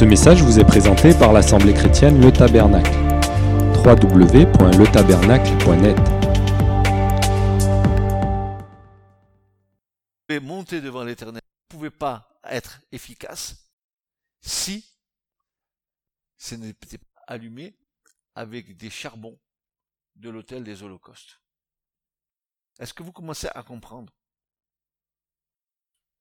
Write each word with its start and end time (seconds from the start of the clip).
Ce 0.00 0.06
message 0.06 0.42
vous 0.42 0.58
est 0.58 0.64
présenté 0.64 1.12
par 1.12 1.34
l'Assemblée 1.34 1.74
chrétienne 1.74 2.22
Le 2.22 2.32
Tabernacle. 2.32 2.90
www.letabernacle.net 3.84 5.98
Vous 9.98 10.04
pouvez 10.26 10.40
monter 10.40 10.80
devant 10.80 11.04
l'éternel. 11.04 11.42
Vous 11.42 11.76
ne 11.76 11.78
pouvez 11.78 11.90
pas 11.90 12.40
être 12.44 12.80
efficace 12.92 13.70
si 14.40 14.90
ce 16.38 16.54
n'était 16.54 16.96
pas 16.96 17.20
allumé 17.26 17.78
avec 18.34 18.78
des 18.78 18.88
charbons 18.88 19.38
de 20.16 20.30
l'autel 20.30 20.64
des 20.64 20.82
holocaustes. 20.82 21.42
Est-ce 22.78 22.94
que 22.94 23.02
vous 23.02 23.12
commencez 23.12 23.48
à 23.54 23.62
comprendre 23.62 24.14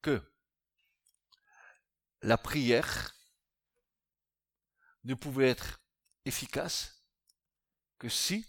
que 0.02 0.22
la 2.22 2.38
prière 2.38 3.16
ne 5.04 5.14
pouvait 5.14 5.50
être 5.50 5.82
efficace 6.26 7.04
que 7.98 8.10
si 8.10 8.46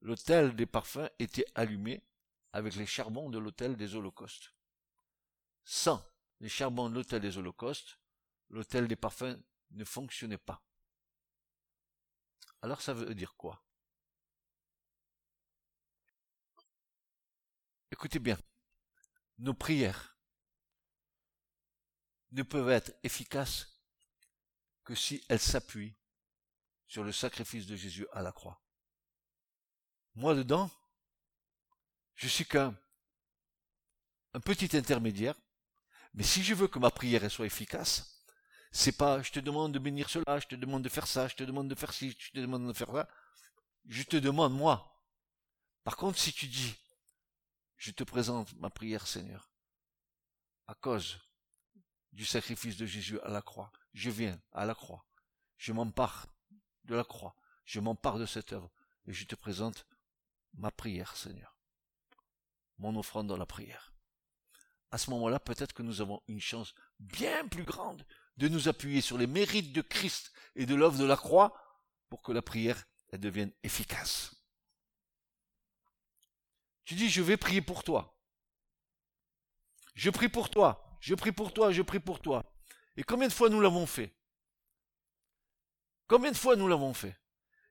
l'autel 0.00 0.54
des 0.56 0.66
parfums 0.66 1.08
était 1.18 1.46
allumé 1.54 2.02
avec 2.52 2.74
les 2.74 2.86
charbons 2.86 3.30
de 3.30 3.38
l'autel 3.38 3.76
des 3.76 3.94
holocaustes. 3.94 4.54
Sans 5.64 6.04
les 6.40 6.48
charbons 6.48 6.88
de 6.88 6.94
l'autel 6.94 7.20
des 7.20 7.38
holocaustes, 7.38 7.98
l'autel 8.48 8.88
des 8.88 8.96
parfums 8.96 9.40
ne 9.70 9.84
fonctionnait 9.84 10.38
pas. 10.38 10.62
Alors 12.62 12.80
ça 12.80 12.92
veut 12.92 13.14
dire 13.14 13.34
quoi? 13.36 13.64
Écoutez 17.92 18.18
bien, 18.18 18.38
nos 19.38 19.54
prières 19.54 20.16
ne 22.32 22.42
peuvent 22.42 22.70
être 22.70 22.92
efficaces 23.02 23.79
que 24.84 24.94
si 24.94 25.24
elles 25.28 25.40
s'appuient 25.40 25.94
sur 26.86 27.04
le 27.04 27.12
sacrifice 27.12 27.66
de 27.66 27.76
Jésus 27.76 28.06
à 28.12 28.22
la 28.22 28.32
croix. 28.32 28.60
Moi 30.14 30.34
dedans, 30.34 30.70
je 32.14 32.28
suis 32.28 32.44
qu'un 32.44 32.76
un 34.34 34.40
petit 34.40 34.76
intermédiaire, 34.76 35.34
mais 36.14 36.22
si 36.22 36.42
je 36.42 36.54
veux 36.54 36.68
que 36.68 36.78
ma 36.78 36.90
prière 36.90 37.30
soit 37.30 37.46
efficace, 37.46 38.24
c'est 38.72 38.96
pas 38.96 39.22
je 39.22 39.32
te 39.32 39.40
demande 39.40 39.72
de 39.72 39.78
bénir 39.78 40.10
cela, 40.10 40.38
je 40.40 40.46
te 40.46 40.54
demande 40.54 40.82
de 40.82 40.88
faire 40.88 41.06
ça, 41.06 41.28
je 41.28 41.36
te 41.36 41.44
demande 41.44 41.68
de 41.68 41.74
faire 41.74 41.92
ci, 41.92 42.16
je 42.18 42.30
te 42.32 42.38
demande 42.38 42.66
de 42.66 42.72
faire 42.72 42.90
ça. 42.92 43.08
Je 43.86 44.02
te 44.02 44.16
demande 44.16 44.52
moi. 44.52 45.02
Par 45.84 45.96
contre, 45.96 46.18
si 46.18 46.32
tu 46.32 46.46
dis 46.46 46.74
je 47.76 47.92
te 47.92 48.04
présente 48.04 48.52
ma 48.56 48.68
prière, 48.68 49.06
Seigneur, 49.06 49.50
à 50.66 50.74
cause 50.74 51.18
du 52.12 52.26
sacrifice 52.26 52.76
de 52.76 52.84
Jésus 52.84 53.18
à 53.20 53.30
la 53.30 53.40
croix. 53.40 53.72
Je 53.92 54.10
viens 54.10 54.40
à 54.52 54.64
la 54.64 54.74
croix. 54.74 55.04
Je 55.56 55.72
m'empare 55.72 56.26
de 56.84 56.94
la 56.94 57.04
croix. 57.04 57.36
Je 57.64 57.80
m'empare 57.80 58.18
de 58.18 58.26
cette 58.26 58.52
œuvre. 58.52 58.70
Et 59.06 59.12
je 59.12 59.26
te 59.26 59.34
présente 59.34 59.86
ma 60.54 60.70
prière, 60.70 61.16
Seigneur. 61.16 61.56
Mon 62.78 62.96
offrande 62.96 63.26
dans 63.26 63.36
la 63.36 63.46
prière. 63.46 63.92
À 64.90 64.98
ce 64.98 65.10
moment-là, 65.10 65.38
peut-être 65.38 65.72
que 65.72 65.82
nous 65.82 66.00
avons 66.00 66.22
une 66.26 66.40
chance 66.40 66.74
bien 66.98 67.46
plus 67.46 67.64
grande 67.64 68.04
de 68.36 68.48
nous 68.48 68.68
appuyer 68.68 69.00
sur 69.00 69.18
les 69.18 69.26
mérites 69.26 69.72
de 69.72 69.82
Christ 69.82 70.32
et 70.56 70.66
de 70.66 70.74
l'œuvre 70.74 70.98
de 70.98 71.04
la 71.04 71.16
croix 71.16 71.54
pour 72.08 72.22
que 72.22 72.32
la 72.32 72.42
prière 72.42 72.84
devienne 73.12 73.52
efficace. 73.62 74.34
Tu 76.84 76.94
dis, 76.94 77.08
je 77.08 77.22
vais 77.22 77.36
prier 77.36 77.62
pour 77.62 77.84
toi. 77.84 78.18
Je 79.94 80.10
prie 80.10 80.28
pour 80.28 80.50
toi. 80.50 80.98
Je 81.00 81.14
prie 81.14 81.32
pour 81.32 81.52
toi, 81.52 81.70
je 81.70 81.82
prie 81.82 82.00
pour 82.00 82.20
toi. 82.20 82.50
Et 83.00 83.02
combien 83.02 83.28
de 83.28 83.32
fois 83.32 83.48
nous 83.48 83.62
l'avons 83.62 83.86
fait? 83.86 84.14
Combien 86.06 86.30
de 86.30 86.36
fois 86.36 86.54
nous 86.54 86.68
l'avons 86.68 86.92
fait? 86.92 87.18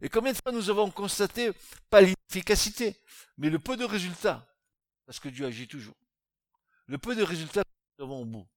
Et 0.02 0.10
combien 0.10 0.32
de 0.32 0.40
fois 0.42 0.52
nous 0.52 0.72
avons 0.72 0.90
constaté, 0.90 1.52
pas 1.92 2.02
l'efficacité, 2.02 3.00
mais 3.38 3.52
le 3.52 3.60
peu 3.60 3.78
de 3.78 3.86
résultats? 3.86 4.52
Parce 5.06 5.20
que 5.20 5.30
Dieu 5.30 5.46
agit 5.46 5.68
toujours. 5.68 5.96
Le 6.88 6.98
peu 6.98 7.16
de 7.16 7.22
résultats 7.22 7.62
que 7.64 7.70
nous 8.00 8.06
avons 8.06 8.24
au 8.24 8.26
bout. 8.26 8.50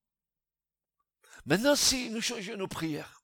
Maintenant, 1.44 1.76
si 1.76 2.08
nous 2.08 2.22
changeons 2.22 2.56
nos 2.56 2.68
prières, 2.68 3.22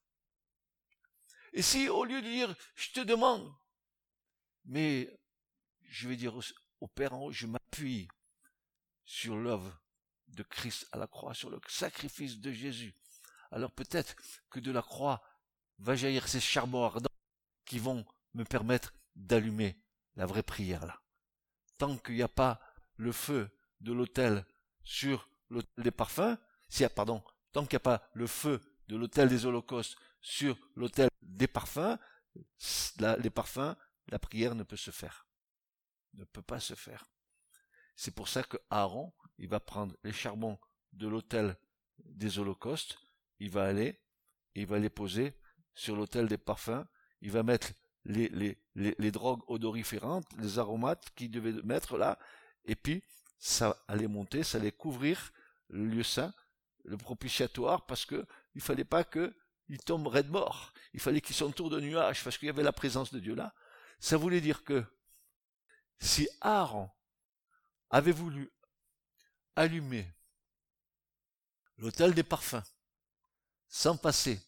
et 1.51 1.63
si 1.63 1.89
au 1.89 2.05
lieu 2.05 2.21
de 2.21 2.27
dire, 2.27 2.55
je 2.75 2.91
te 2.91 2.99
demande, 2.99 3.51
mais 4.65 5.19
je 5.85 6.07
vais 6.07 6.17
dire 6.17 6.39
au 6.81 6.87
Père 6.87 7.13
en 7.15 7.23
haut, 7.23 7.31
je 7.31 7.47
m'appuie 7.47 8.09
sur 9.05 9.35
l'œuvre 9.37 9.81
de 10.27 10.43
Christ 10.43 10.87
à 10.91 10.99
la 10.99 11.07
croix, 11.07 11.33
sur 11.33 11.49
le 11.49 11.59
sacrifice 11.67 12.37
de 12.37 12.51
Jésus. 12.51 12.93
Alors 13.51 13.71
peut-être 13.71 14.15
que 14.49 14.59
de 14.59 14.71
la 14.71 14.81
croix 14.81 15.23
va 15.79 15.95
jaillir 15.95 16.27
ces 16.27 16.39
charbons 16.39 16.85
ardents 16.85 17.09
qui 17.65 17.79
vont 17.79 18.05
me 18.33 18.43
permettre 18.43 18.93
d'allumer 19.15 19.81
la 20.15 20.25
vraie 20.25 20.43
prière 20.43 20.85
là. 20.85 21.01
Tant 21.77 21.97
qu'il 21.97 22.15
n'y 22.15 22.21
a 22.21 22.27
pas 22.27 22.59
le 22.97 23.11
feu 23.11 23.49
de 23.79 23.93
l'autel 23.93 24.45
sur 24.83 25.29
l'autel 25.49 25.83
des 25.83 25.91
parfums, 25.91 26.37
si, 26.67 26.87
pardon, 26.89 27.23
tant 27.51 27.61
qu'il 27.65 27.75
n'y 27.75 27.81
a 27.81 27.97
pas 27.97 28.09
le 28.13 28.27
feu 28.27 28.61
de 28.87 28.95
l'autel 28.95 29.29
des 29.29 29.45
holocaustes 29.45 29.97
sur 30.21 30.57
l'autel 30.75 31.09
des 31.21 31.47
parfums, 31.47 31.97
les 33.19 33.29
parfums, 33.29 33.75
la 34.07 34.19
prière 34.19 34.55
ne 34.55 34.63
peut 34.63 34.77
se 34.77 34.91
faire. 34.91 35.27
Ne 36.13 36.25
peut 36.25 36.41
pas 36.41 36.59
se 36.59 36.73
faire. 36.73 37.05
C'est 37.95 38.13
pour 38.13 38.27
ça 38.27 38.43
que 38.43 38.57
Aaron, 38.69 39.13
il 39.37 39.47
va 39.47 39.59
prendre 39.59 39.95
les 40.03 40.13
charbons 40.13 40.59
de 40.93 41.07
l'autel 41.07 41.57
des 41.99 42.39
holocaustes, 42.39 42.97
il 43.39 43.49
va 43.49 43.65
aller, 43.65 43.99
il 44.55 44.65
va 44.65 44.79
les 44.79 44.89
poser 44.89 45.33
sur 45.73 45.95
l'autel 45.95 46.27
des 46.27 46.37
parfums, 46.37 46.85
il 47.21 47.31
va 47.31 47.43
mettre 47.43 47.71
les, 48.05 48.57
drogues 49.11 49.41
odoriférantes, 49.47 50.25
les 50.37 50.59
aromates 50.59 51.09
qu'il 51.15 51.31
devait 51.31 51.61
mettre 51.63 51.97
là, 51.97 52.17
et 52.65 52.75
puis 52.75 53.03
ça 53.37 53.77
allait 53.87 54.07
monter, 54.07 54.43
ça 54.43 54.57
allait 54.57 54.71
couvrir 54.71 55.31
le 55.69 55.85
lieu 55.85 56.03
saint, 56.03 56.33
le 56.83 56.97
propitiatoire, 56.97 57.85
parce 57.85 58.05
que 58.05 58.25
il 58.55 58.61
fallait 58.61 58.83
pas 58.83 59.03
que 59.03 59.33
il 59.69 59.77
tombe 59.77 60.11
de 60.11 60.29
mort. 60.29 60.73
Il 60.93 60.99
fallait 60.99 61.21
qu'il 61.21 61.35
s'entoure 61.35 61.69
de 61.69 61.79
nuages, 61.79 62.23
parce 62.23 62.37
qu'il 62.37 62.47
y 62.47 62.49
avait 62.49 62.63
la 62.63 62.73
présence 62.73 63.13
de 63.13 63.19
Dieu 63.19 63.35
là. 63.35 63.53
Ça 63.99 64.17
voulait 64.17 64.41
dire 64.41 64.63
que 64.63 64.83
si 65.99 66.27
Aaron 66.41 66.89
avait 67.89 68.11
voulu 68.11 68.51
allumer 69.55 70.11
l'autel 71.77 72.13
des 72.13 72.23
parfums, 72.23 72.63
sans 73.69 73.95
passer 73.95 74.41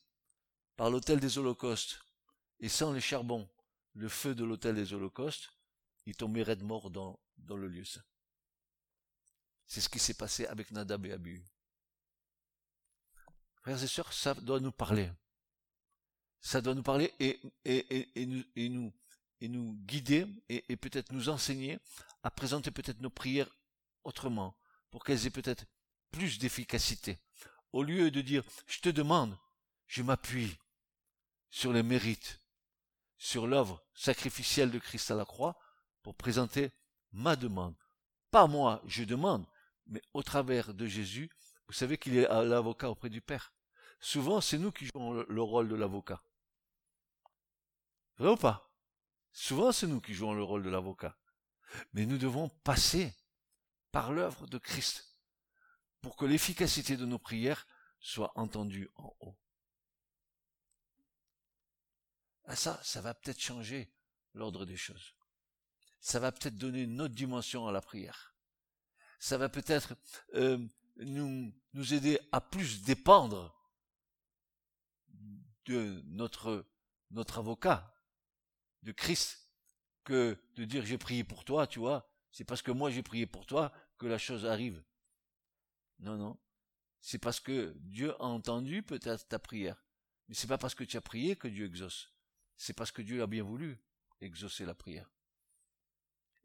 par 0.75 0.89
l'autel 0.89 1.19
des 1.19 1.37
holocaustes 1.37 2.01
et 2.59 2.69
sans 2.69 2.91
les 2.91 3.01
charbons, 3.01 3.47
le 3.93 4.09
feu 4.09 4.35
de 4.35 4.43
l'autel 4.43 4.75
des 4.75 4.93
holocaustes, 4.93 5.49
il 6.05 6.15
tomberait 6.15 6.55
de 6.55 6.63
mort 6.63 6.89
dans, 6.89 7.19
le 7.37 7.67
lieu 7.67 7.85
saint. 7.85 8.03
C'est 9.65 9.81
ce 9.81 9.89
qui 9.89 9.99
s'est 9.99 10.15
passé 10.15 10.45
avec 10.47 10.71
Nadab 10.71 11.05
et 11.05 11.13
Abihu. 11.13 11.43
Frères 13.61 13.81
et 13.81 13.87
sœurs, 13.87 14.11
ça 14.11 14.33
doit 14.33 14.59
nous 14.59 14.71
parler. 14.71 15.09
Ça 16.39 16.61
doit 16.61 16.73
nous 16.73 16.83
parler 16.83 17.13
et, 17.19 17.39
et, 17.63 18.09
et, 18.15 18.43
et 18.55 19.47
nous 19.47 19.73
guider 19.85 20.25
et 20.49 20.75
peut-être 20.75 21.11
nous 21.11 21.29
enseigner 21.29 21.79
à 22.23 22.31
présenter 22.31 22.71
peut-être 22.71 23.01
nos 23.01 23.09
prières 23.09 23.49
autrement, 24.03 24.57
pour 24.89 25.03
qu'elles 25.03 25.25
aient 25.27 25.31
peut-être 25.31 25.65
plus 26.11 26.39
d'efficacité. 26.39 27.19
Au 27.71 27.83
lieu 27.83 28.11
de 28.11 28.21
dire 28.21 28.43
je 28.67 28.79
te 28.79 28.89
demande, 28.89 29.37
je 29.87 30.03
m'appuie 30.03 30.57
sur 31.49 31.73
les 31.73 31.83
mérites, 31.83 32.41
sur 33.17 33.47
l'œuvre 33.47 33.83
sacrificielle 33.93 34.71
de 34.71 34.79
Christ 34.79 35.11
à 35.11 35.15
la 35.15 35.25
croix, 35.25 35.59
pour 36.01 36.15
présenter 36.15 36.71
ma 37.11 37.35
demande. 37.35 37.75
Pas 38.31 38.47
moi, 38.47 38.81
je 38.85 39.03
demande, 39.03 39.45
mais 39.87 40.01
au 40.13 40.23
travers 40.23 40.73
de 40.73 40.87
Jésus, 40.87 41.29
vous 41.67 41.73
savez 41.73 41.97
qu'il 41.97 42.17
est 42.17 42.27
l'avocat 42.27 42.89
auprès 42.89 43.09
du 43.09 43.21
Père. 43.21 43.53
Souvent, 43.99 44.41
c'est 44.41 44.57
nous 44.57 44.71
qui 44.71 44.87
jouons 44.87 45.13
le 45.13 45.41
rôle 45.41 45.69
de 45.69 45.75
l'avocat. 45.75 46.23
Vrai 48.17 48.31
ou 48.31 48.35
pas? 48.35 48.71
Souvent, 49.31 49.71
c'est 49.71 49.87
nous 49.87 50.01
qui 50.01 50.13
jouons 50.13 50.33
le 50.33 50.43
rôle 50.43 50.63
de 50.63 50.69
l'avocat. 50.69 51.17
Mais 51.93 52.05
nous 52.05 52.17
devons 52.17 52.49
passer 52.49 53.13
par 53.91 54.11
l'œuvre 54.11 54.47
de 54.47 54.57
Christ 54.57 55.10
pour 56.01 56.15
que 56.15 56.25
l'efficacité 56.25 56.97
de 56.97 57.05
nos 57.05 57.19
prières 57.19 57.67
soit 57.99 58.31
entendue 58.35 58.89
en 58.95 59.15
haut. 59.19 59.37
Ah, 62.45 62.55
ça, 62.55 62.79
ça 62.83 63.01
va 63.01 63.13
peut-être 63.13 63.39
changer 63.39 63.93
l'ordre 64.33 64.65
des 64.65 64.77
choses. 64.77 65.15
Ça 65.99 66.19
va 66.19 66.31
peut-être 66.31 66.57
donner 66.57 66.83
une 66.83 66.99
autre 66.99 67.13
dimension 67.13 67.67
à 67.67 67.71
la 67.71 67.81
prière. 67.81 68.35
Ça 69.19 69.37
va 69.37 69.49
peut-être 69.49 69.95
euh, 70.33 70.57
nous, 70.97 71.53
nous 71.73 71.93
aider 71.93 72.19
à 72.31 72.41
plus 72.41 72.81
dépendre 72.81 73.55
de 75.65 76.01
notre, 76.07 76.67
notre 77.11 77.37
avocat, 77.37 77.95
de 78.81 78.91
Christ, 78.91 79.51
que 80.03 80.37
de 80.55 80.65
dire 80.65 80.85
j'ai 80.85 80.97
prié 80.97 81.23
pour 81.23 81.45
toi, 81.45 81.67
tu 81.67 81.79
vois, 81.79 82.09
c'est 82.31 82.45
parce 82.45 82.63
que 82.63 82.71
moi 82.71 82.89
j'ai 82.89 83.03
prié 83.03 83.27
pour 83.27 83.45
toi 83.45 83.71
que 83.99 84.07
la 84.07 84.17
chose 84.17 84.45
arrive. 84.45 84.83
Non, 86.01 86.17
non. 86.17 86.37
C'est 86.99 87.17
parce 87.17 87.39
que 87.39 87.73
Dieu 87.79 88.13
a 88.21 88.25
entendu 88.25 88.83
peut-être 88.83 89.27
ta 89.27 89.39
prière. 89.39 89.83
Mais 90.27 90.35
c'est 90.35 90.47
pas 90.47 90.57
parce 90.57 90.75
que 90.75 90.83
tu 90.83 90.97
as 90.97 91.01
prié 91.01 91.35
que 91.35 91.47
Dieu 91.47 91.65
exauce. 91.65 92.13
C'est 92.57 92.73
parce 92.73 92.91
que 92.91 93.01
Dieu 93.01 93.23
a 93.23 93.27
bien 93.27 93.43
voulu 93.43 93.83
exaucer 94.19 94.65
la 94.65 94.75
prière. 94.75 95.09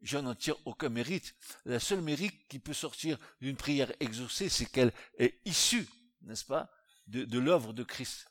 Je 0.01 0.17
n'en 0.17 0.35
tire 0.35 0.55
aucun 0.65 0.89
mérite. 0.89 1.35
La 1.65 1.79
seule 1.79 2.01
mérite 2.01 2.47
qui 2.47 2.59
peut 2.59 2.73
sortir 2.73 3.17
d'une 3.41 3.55
prière 3.57 3.91
exaucée, 3.99 4.49
c'est 4.49 4.65
qu'elle 4.65 4.93
est 5.17 5.39
issue, 5.45 5.87
n'est-ce 6.21 6.45
pas, 6.45 6.71
de, 7.07 7.25
de 7.25 7.39
l'œuvre 7.39 7.73
de 7.73 7.83
Christ. 7.83 8.27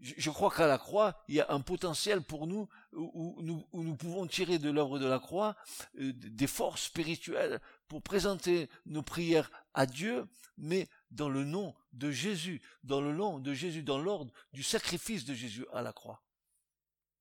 Je, 0.00 0.30
crois 0.30 0.50
qu'à 0.50 0.66
la 0.66 0.78
croix, 0.78 1.22
il 1.28 1.34
y 1.34 1.40
a 1.40 1.52
un 1.52 1.60
potentiel 1.60 2.22
pour 2.22 2.46
nous 2.46 2.68
où, 2.92 3.40
nous, 3.42 3.96
pouvons 3.96 4.26
tirer 4.26 4.58
de 4.58 4.70
l'œuvre 4.70 4.98
de 4.98 5.06
la 5.06 5.18
croix 5.18 5.56
euh, 5.98 6.12
des 6.14 6.46
forces 6.46 6.84
spirituelles 6.84 7.60
pour 7.86 8.02
présenter 8.02 8.70
nos 8.86 9.02
prières 9.02 9.50
à 9.74 9.84
Dieu, 9.84 10.26
mais 10.56 10.88
dans 11.10 11.28
le 11.28 11.44
nom 11.44 11.74
de 11.92 12.10
Jésus, 12.10 12.62
dans 12.82 13.00
le 13.00 13.12
nom 13.12 13.38
de 13.38 13.52
Jésus, 13.52 13.82
dans 13.82 13.98
l'ordre 13.98 14.32
du 14.52 14.62
sacrifice 14.62 15.24
de 15.24 15.34
Jésus 15.34 15.66
à 15.72 15.82
la 15.82 15.92
croix. 15.92 16.22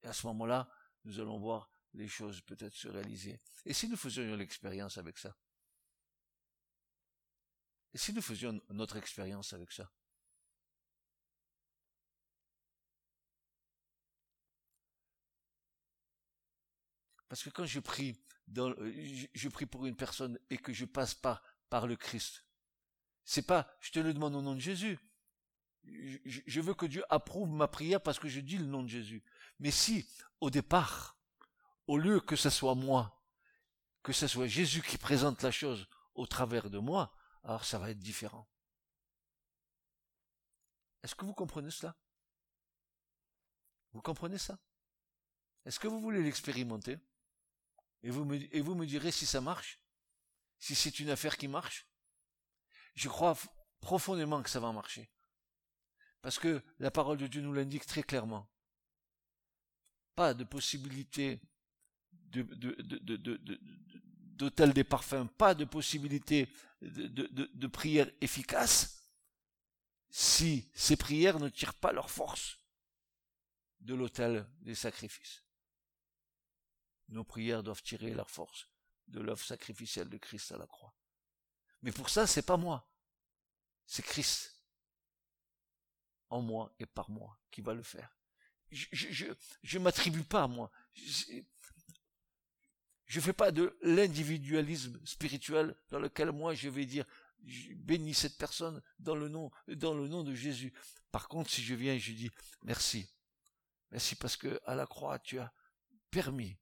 Et 0.03 0.07
à 0.07 0.13
ce 0.13 0.25
moment-là, 0.27 0.69
nous 1.03 1.19
allons 1.19 1.37
voir 1.37 1.69
les 1.93 2.07
choses 2.07 2.41
peut-être 2.41 2.75
se 2.75 2.87
réaliser. 2.87 3.41
Et 3.65 3.73
si 3.73 3.89
nous 3.89 3.97
faisions 3.97 4.35
l'expérience 4.35 4.97
avec 4.97 5.17
ça? 5.17 5.35
Et 7.93 7.97
si 7.97 8.13
nous 8.13 8.21
faisions 8.21 8.61
notre 8.69 8.97
expérience 8.97 9.53
avec 9.53 9.71
ça? 9.71 9.91
Parce 17.29 17.43
que 17.43 17.49
quand 17.49 17.65
je 17.65 17.79
prie, 17.79 18.19
dans, 18.47 18.73
je 19.33 19.49
prie 19.49 19.67
pour 19.67 19.85
une 19.85 19.95
personne 19.95 20.37
et 20.49 20.57
que 20.57 20.73
je 20.73 20.85
passe 20.85 21.13
par, 21.13 21.43
par 21.69 21.87
le 21.87 21.95
Christ, 21.95 22.43
c'est 23.23 23.43
pas, 23.43 23.71
je 23.79 23.91
te 23.91 23.99
le 23.99 24.13
demande 24.13 24.35
au 24.35 24.41
nom 24.41 24.55
de 24.55 24.59
Jésus. 24.59 24.99
Je, 25.83 26.59
veux 26.59 26.73
que 26.73 26.87
Dieu 26.87 27.03
approuve 27.09 27.49
ma 27.49 27.67
prière 27.67 28.01
parce 28.01 28.19
que 28.19 28.27
je 28.27 28.39
dis 28.39 28.57
le 28.57 28.65
nom 28.65 28.83
de 28.83 28.89
Jésus. 28.89 29.23
Mais 29.59 29.71
si, 29.71 30.07
au 30.41 30.49
départ, 30.49 31.17
au 31.87 31.97
lieu 31.97 32.19
que 32.19 32.35
ce 32.35 32.49
soit 32.49 32.75
moi, 32.75 33.23
que 34.01 34.11
ce 34.11 34.27
soit 34.27 34.47
Jésus 34.47 34.81
qui 34.81 34.97
présente 34.97 35.43
la 35.43 35.51
chose 35.51 35.87
au 36.15 36.25
travers 36.25 36.69
de 36.69 36.79
moi, 36.79 37.15
alors 37.43 37.65
ça 37.65 37.77
va 37.77 37.91
être 37.91 37.99
différent. 37.99 38.49
Est-ce 41.03 41.15
que 41.15 41.25
vous 41.25 41.33
comprenez 41.33 41.71
cela? 41.71 41.95
Vous 43.93 44.01
comprenez 44.01 44.37
ça? 44.37 44.59
Est-ce 45.65 45.79
que 45.79 45.87
vous 45.87 46.01
voulez 46.01 46.21
l'expérimenter? 46.21 46.97
Et 48.03 48.09
vous, 48.09 48.25
me, 48.25 48.37
et 48.55 48.61
vous 48.61 48.75
me 48.75 48.85
direz 48.85 49.11
si 49.11 49.25
ça 49.25 49.41
marche? 49.41 49.79
Si 50.57 50.75
c'est 50.75 50.99
une 50.99 51.09
affaire 51.09 51.37
qui 51.37 51.47
marche? 51.47 51.87
Je 52.95 53.07
crois 53.07 53.37
profondément 53.81 54.41
que 54.43 54.49
ça 54.49 54.59
va 54.59 54.71
marcher. 54.71 55.09
Parce 56.21 56.39
que 56.39 56.61
la 56.79 56.91
parole 56.91 57.17
de 57.17 57.27
Dieu 57.27 57.41
nous 57.41 57.53
l'indique 57.53 57.85
très 57.85 58.03
clairement. 58.03 58.49
Pas 60.15 60.33
de 60.33 60.43
possibilité 60.43 61.39
d'hôtel 64.39 64.73
des 64.73 64.83
parfums, 64.83 65.27
pas 65.37 65.55
de 65.55 65.65
possibilité 65.65 66.51
de, 66.81 67.67
prière 67.67 68.09
efficace 68.21 69.03
si 70.09 70.69
ces 70.73 70.95
prières 70.97 71.39
ne 71.39 71.49
tirent 71.49 71.75
pas 71.75 71.91
leur 71.91 72.09
force 72.09 72.57
de 73.79 73.93
l'autel 73.93 74.47
des 74.61 74.75
sacrifices. 74.75 75.43
Nos 77.09 77.23
prières 77.23 77.63
doivent 77.63 77.83
tirer 77.83 78.13
leur 78.13 78.29
force 78.29 78.67
de 79.07 79.19
l'œuvre 79.19 79.43
sacrificielle 79.43 80.09
de 80.09 80.17
Christ 80.17 80.51
à 80.51 80.57
la 80.57 80.67
croix. 80.67 80.93
Mais 81.81 81.91
pour 81.91 82.09
ça, 82.09 82.27
c'est 82.27 82.45
pas 82.45 82.57
moi. 82.57 82.87
C'est 83.85 84.03
Christ. 84.03 84.55
En 86.29 86.41
moi 86.41 86.73
et 86.79 86.85
par 86.85 87.09
moi 87.09 87.39
qui 87.49 87.61
va 87.61 87.73
le 87.73 87.81
faire. 87.81 88.15
Je, 88.71 88.85
je, 88.91 89.25
je, 89.63 89.79
m'attribue 89.79 90.23
pas 90.23 90.43
à 90.43 90.47
moi. 90.47 90.71
Je, 90.93 91.41
je 93.07 93.19
fais 93.19 93.33
pas 93.33 93.51
de 93.51 93.75
l'individualisme 93.81 95.03
spirituel 95.03 95.75
dans 95.89 95.99
lequel 95.99 96.31
moi 96.31 96.53
je 96.53 96.69
vais 96.69 96.85
dire 96.85 97.05
je 97.47 97.73
bénis 97.73 98.13
cette 98.13 98.37
personne 98.37 98.81
dans 98.99 99.15
le 99.15 99.27
nom 99.29 99.49
dans 99.67 99.95
le 99.95 100.07
nom 100.07 100.23
de 100.23 100.35
Jésus. 100.35 100.71
Par 101.11 101.27
contre, 101.27 101.49
si 101.49 101.63
je 101.63 101.73
viens 101.73 101.95
et 101.95 101.99
je 101.99 102.11
dis 102.11 102.29
merci, 102.61 103.09
merci 103.89 104.15
parce 104.15 104.37
que 104.37 104.61
à 104.65 104.75
la 104.75 104.85
croix 104.85 105.17
tu 105.17 105.39
as 105.39 105.51
permis 106.11 106.55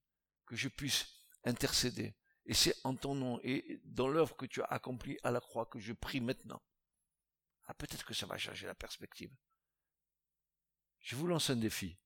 que 0.47 0.55
je 0.55 0.69
puisse 0.69 1.05
intercéder. 1.44 2.15
Et 2.45 2.53
c'est 2.53 2.75
en 2.85 2.95
ton 2.95 3.13
nom 3.13 3.39
et 3.44 3.81
dans 3.83 4.07
l'œuvre 4.07 4.35
que 4.35 4.45
tu 4.45 4.61
as 4.61 4.67
accomplie 4.67 5.19
à 5.23 5.31
la 5.31 5.41
croix 5.41 5.65
que 5.65 5.79
je 5.79 5.94
prie 5.94 6.21
maintenant. 6.21 6.61
Ah, 7.65 7.73
peut-être 7.73 8.05
que 8.05 8.13
ça 8.13 8.25
va 8.25 8.38
changer 8.38 8.65
la 8.65 8.73
perspective. 8.73 9.31
Je 11.01 11.15
vous 11.15 11.27
lance 11.27 11.49
un 11.49 11.57
défi. 11.57 11.97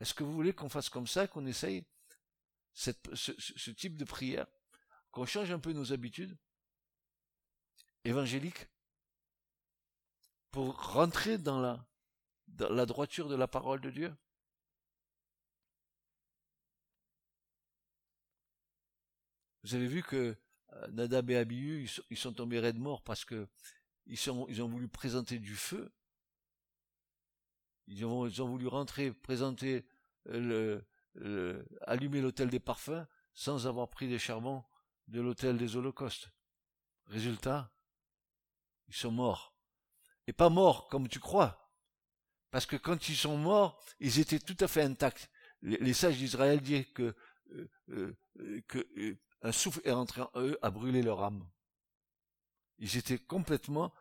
Est-ce 0.00 0.12
que 0.12 0.22
vous 0.22 0.32
voulez 0.34 0.52
qu'on 0.52 0.68
fasse 0.68 0.90
comme 0.90 1.06
ça, 1.06 1.26
qu'on 1.26 1.46
essaye 1.46 1.86
ce, 2.74 2.90
type 3.70 3.96
de 3.96 4.04
prière, 4.04 4.46
qu'on 5.10 5.24
change 5.24 5.50
un 5.50 5.58
peu 5.58 5.72
nos 5.72 5.94
habitudes 5.94 6.36
évangéliques 8.04 8.68
pour 10.50 10.92
rentrer 10.92 11.38
dans 11.38 11.60
la 12.48 12.86
droiture 12.86 13.30
de 13.30 13.36
la 13.36 13.48
parole 13.48 13.80
de 13.80 13.90
Dieu? 13.90 14.14
Vous 19.66 19.74
avez 19.74 19.88
vu 19.88 20.04
que 20.04 20.36
euh, 20.74 20.86
Nadab 20.92 21.28
et 21.28 21.36
Abihu, 21.36 21.88
ils 22.10 22.16
sont, 22.16 22.32
tombés 22.32 22.60
raides 22.60 22.78
morts 22.78 23.02
parce 23.02 23.24
que 23.24 23.48
ils, 24.06 24.16
ils 24.48 24.62
ont 24.62 24.68
voulu 24.68 24.86
présenter 24.86 25.40
du 25.40 25.56
feu. 25.56 25.92
Ils 27.88 28.04
ont, 28.04 28.28
ils 28.28 28.40
ont 28.40 28.46
voulu 28.46 28.68
rentrer, 28.68 29.12
présenter 29.12 29.84
euh, 30.28 30.80
allumer 31.80 32.20
l'autel 32.20 32.48
des 32.48 32.60
parfums 32.60 33.08
sans 33.34 33.66
avoir 33.66 33.90
pris 33.90 34.06
des 34.06 34.20
charbons 34.20 34.62
de 35.08 35.20
l'autel 35.20 35.58
des 35.58 35.74
holocaustes. 35.74 36.30
Résultat, 37.06 37.72
ils 38.86 38.94
sont 38.94 39.10
morts. 39.10 39.52
Et 40.28 40.32
pas 40.32 40.48
morts 40.48 40.86
comme 40.86 41.08
tu 41.08 41.18
crois. 41.18 41.72
Parce 42.52 42.66
que 42.66 42.76
quand 42.76 43.08
ils 43.08 43.16
sont 43.16 43.36
morts, 43.36 43.84
ils 43.98 44.20
étaient 44.20 44.38
tout 44.38 44.56
à 44.60 44.68
fait 44.68 44.82
intacts. 44.82 45.28
Les, 45.60 45.92
sages 45.92 46.18
d'Israël 46.18 46.60
disent 46.60 46.86
que, 46.94 47.16
euh, 47.88 48.16
que 48.68 49.18
un 49.46 49.52
souffle 49.52 49.80
est 49.84 49.92
rentré 49.92 50.22
en 50.22 50.30
eux, 50.34 50.58
a 50.60 50.70
brûlé 50.70 51.02
leur 51.02 51.22
âme. 51.22 51.48
Ils 52.78 52.96
étaient 52.96 53.18
complètement, 53.18 53.94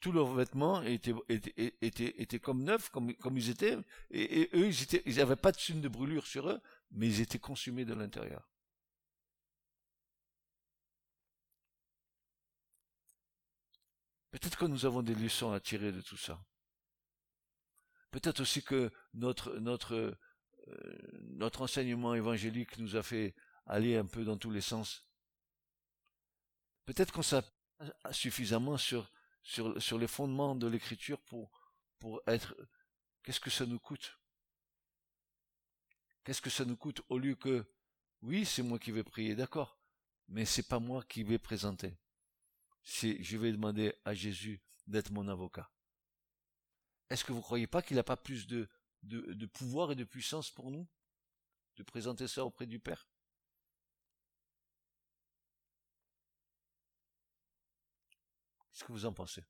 tous 0.00 0.12
leurs 0.12 0.32
vêtements 0.32 0.80
étaient, 0.82 2.38
comme 2.40 2.62
neufs, 2.62 2.88
comme, 2.90 3.12
ils 3.36 3.50
étaient, 3.50 3.76
et, 4.12 4.48
eux, 4.54 4.70
ils 5.04 5.16
n'avaient 5.16 5.34
pas 5.34 5.50
de 5.50 5.58
signe 5.58 5.80
de 5.80 5.88
brûlure 5.88 6.24
sur 6.24 6.48
eux, 6.48 6.60
mais 6.92 7.08
ils 7.08 7.20
étaient 7.20 7.40
consumés 7.40 7.84
de 7.84 7.94
l'intérieur. 7.94 8.48
Peut-être 14.30 14.56
que 14.56 14.66
nous 14.66 14.86
avons 14.86 15.02
des 15.02 15.16
leçons 15.16 15.50
à 15.50 15.58
tirer 15.58 15.90
de 15.90 16.00
tout 16.00 16.16
ça. 16.16 16.40
Peut-être 18.12 18.40
aussi 18.40 18.62
que 18.62 18.92
notre, 19.14 19.50
euh, 19.92 20.16
notre 21.22 21.62
enseignement 21.62 22.14
évangélique 22.14 22.78
nous 22.78 22.94
a 22.94 23.02
fait 23.02 23.34
aller 23.66 23.96
un 23.96 24.06
peu 24.06 24.24
dans 24.24 24.36
tous 24.36 24.50
les 24.50 24.60
sens. 24.60 25.06
Peut-être 26.84 27.12
qu'on 27.12 27.22
s'appuie 27.22 27.50
suffisamment 28.10 28.76
sur, 28.76 29.10
sur, 29.42 29.98
les 29.98 30.06
fondements 30.06 30.54
de 30.54 30.66
l'écriture 30.66 31.20
pour, 31.20 31.50
être, 32.26 32.56
qu'est-ce 33.22 33.40
que 33.40 33.50
ça 33.50 33.66
nous 33.66 33.78
coûte? 33.78 34.18
Qu'est-ce 36.24 36.42
que 36.42 36.50
ça 36.50 36.64
nous 36.64 36.76
coûte 36.76 37.02
au 37.08 37.18
lieu 37.18 37.34
que, 37.34 37.66
oui, 38.22 38.44
c'est 38.44 38.62
moi 38.62 38.78
qui 38.78 38.92
vais 38.92 39.02
prier, 39.02 39.34
d'accord, 39.34 39.78
mais 40.28 40.44
c'est 40.44 40.68
pas 40.68 40.78
moi 40.78 41.02
qui 41.04 41.24
vais 41.24 41.38
présenter. 41.38 41.96
C'est, 42.84 43.22
je 43.22 43.36
vais 43.36 43.52
demander 43.52 43.94
à 44.04 44.14
Jésus 44.14 44.60
d'être 44.86 45.10
mon 45.10 45.26
avocat. 45.28 45.70
Est-ce 47.10 47.24
que 47.24 47.32
vous 47.32 47.42
croyez 47.42 47.66
pas 47.66 47.82
qu'il 47.82 47.96
n'a 47.96 48.04
pas 48.04 48.16
plus 48.16 48.46
de 48.46 49.46
pouvoir 49.46 49.92
et 49.92 49.96
de 49.96 50.04
puissance 50.04 50.50
pour 50.50 50.70
nous? 50.70 50.88
De 51.76 51.82
présenter 51.82 52.28
ça 52.28 52.44
auprès 52.44 52.66
du 52.66 52.78
Père? 52.78 53.11
Que 58.86 58.92
vous 58.92 59.06
en 59.06 59.12
pensez 59.12 59.44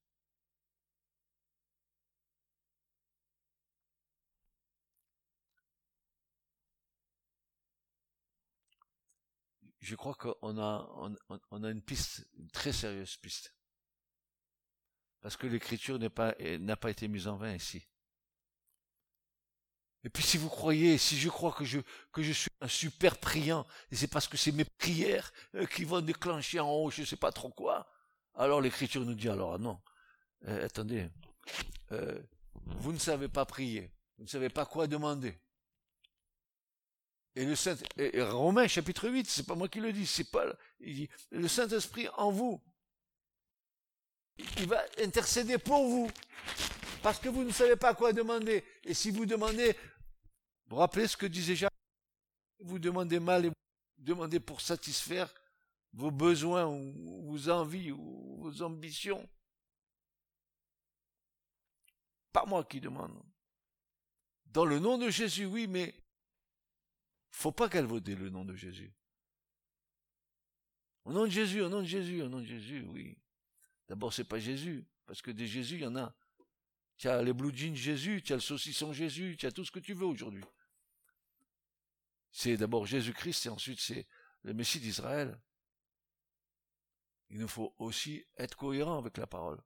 Je 9.83 9.97
crois 9.97 10.15
qu'on 10.15 10.59
a, 10.59 11.71
une 11.71 11.83
piste, 11.83 12.27
une 12.39 12.49
très 12.51 12.73
sérieuse 12.73 13.17
piste. 13.17 13.53
Parce 15.21 15.37
que 15.37 15.47
l'écriture 15.47 15.99
n'a 15.99 16.09
pas, 16.09 16.91
été 16.91 17.09
mise 17.09 17.27
en 17.27 17.37
vain 17.37 17.55
ici. 17.55 17.83
Et 20.05 20.09
puis 20.09 20.23
si 20.23 20.37
vous 20.37 20.49
croyez, 20.49 20.99
si 20.99 21.17
je 21.17 21.29
crois 21.29 21.53
que 21.53 21.65
je, 21.65 21.81
que 22.12 22.23
je 22.23 22.33
suis 22.33 22.51
un 22.61 22.69
super 22.69 23.19
priant, 23.19 23.67
et 23.91 23.97
c'est 23.97 24.09
parce 24.09 24.27
que 24.27 24.37
c'est 24.37 24.51
mes 24.53 24.65
prières 24.65 25.33
euh, 25.55 25.67
qui 25.67 25.85
vont 25.85 26.01
déclencher 26.01 26.59
en 26.59 26.71
haut, 26.71 26.91
je 26.91 27.05
sais 27.05 27.17
pas 27.17 27.31
trop 27.31 27.51
quoi, 27.51 27.92
alors 28.43 28.61
l'écriture 28.61 29.05
nous 29.05 29.15
dit 29.15 29.29
alors 29.29 29.59
non, 29.59 29.81
euh, 30.49 30.67
attendez, 30.67 31.09
euh, 31.93 32.21
vous 32.65 32.93
ne 32.93 32.99
savez 32.99 33.29
pas 33.29 33.45
prier, 33.45 33.91
vous 34.19 34.25
ne 34.25 34.29
savez 34.29 34.49
pas 34.49 34.67
quoi 34.67 34.87
demander. 34.87 35.39
Et 37.35 37.47
le 37.47 37.57
Saint, 37.57 37.77
et 37.97 38.69
chapitre 38.69 39.09
8, 39.09 39.27
c'est 39.27 39.47
pas 39.47 39.55
moi 39.55 39.69
qui 39.69 39.81
le 39.81 39.93
dis, 39.93 40.07
c'est 40.07 40.31
pas, 40.31 40.45
il 40.81 40.95
dit, 40.95 41.09
le 41.31 41.49
Saint-Esprit 41.49 42.07
en 42.19 42.31
vous, 42.31 42.61
il 44.59 44.69
va 44.69 44.85
intercéder 44.99 45.57
pour 45.57 45.89
vous, 45.89 46.11
parce 47.03 47.19
que 47.19 47.31
vous 47.31 47.45
ne 47.45 47.53
savez 47.53 47.77
pas 47.77 47.95
quoi 47.95 48.13
demander. 48.13 48.65
Et 48.85 48.93
si 48.93 49.11
vous 49.11 49.25
demandez, 49.25 49.75
vous 50.67 50.77
rappelez 50.77 51.09
ce 51.09 51.17
que 51.17 51.27
disait 51.27 51.57
Jacques, 51.57 51.73
vous 52.61 52.79
demandez 52.79 53.19
mal 53.19 53.47
et 53.47 53.49
vous 53.49 53.55
demandez 53.99 54.41
pour 54.41 54.61
satisfaire 54.61 55.33
vos 55.93 56.11
besoins 56.11 56.67
ou 56.67 57.31
vos 57.31 57.49
envies 57.49 57.93
ou 57.93 58.39
vos 58.41 58.63
ambitions. 58.63 59.29
Pas 62.33 62.47
moi 62.47 62.65
qui 62.65 62.81
demande. 62.81 63.23
Dans 64.47 64.65
le 64.65 64.79
nom 64.79 64.99
de 64.99 65.11
Jésus, 65.11 65.47
oui, 65.47 65.67
mais 65.67 65.95
faut 67.31 67.53
pas 67.53 67.69
galvauder 67.69 68.15
le 68.15 68.31
nom 68.31 68.45
de 68.45 68.55
Jésus. 68.55 68.93
Au 71.05 71.13
nom 71.13 71.25
de 71.25 71.31
Jésus, 71.31 71.61
au 71.61 71.69
nom 71.69 71.81
de 71.81 71.87
Jésus, 71.87 72.23
au 72.23 72.29
nom 72.29 72.41
de 72.41 72.47
Jésus, 72.47 72.85
oui. 72.89 73.19
D'abord, 73.89 74.13
c'est 74.13 74.25
pas 74.25 74.39
Jésus, 74.39 74.87
parce 75.07 75.21
que 75.21 75.31
des 75.31 75.47
Jésus, 75.47 75.75
il 75.77 75.83
y 75.83 75.87
en 75.87 75.97
a. 75.97 76.15
Tu 76.97 77.09
as 77.09 77.23
les 77.23 77.33
blue 77.33 77.55
jeans 77.55 77.75
Jésus, 77.75 78.23
tu 78.23 78.33
as 78.33 78.37
le 78.37 78.41
saucisson 78.41 78.93
Jésus, 78.93 79.37
tu 79.37 79.47
as 79.47 79.53
tout 79.53 79.65
ce 79.65 79.73
que 79.73 79.81
tu 79.81 79.95
veux 79.95 80.07
aujourd'hui. 80.07 80.45
C'est 82.31 82.57
d'abord 82.57 82.87
Jésus-Christ 82.87 83.47
et 83.47 83.49
ensuite 83.49 83.81
c'est 83.81 84.07
le 84.43 84.55
Messie 84.55 84.81
d'Israël. 84.81 85.39
Il 87.33 87.39
nous 87.39 87.49
faut 87.49 87.75
aussi 87.79 88.25
être 88.37 88.57
cohérent 88.57 88.99
avec 88.99 89.17
la 89.19 89.27
parole. 89.27 89.61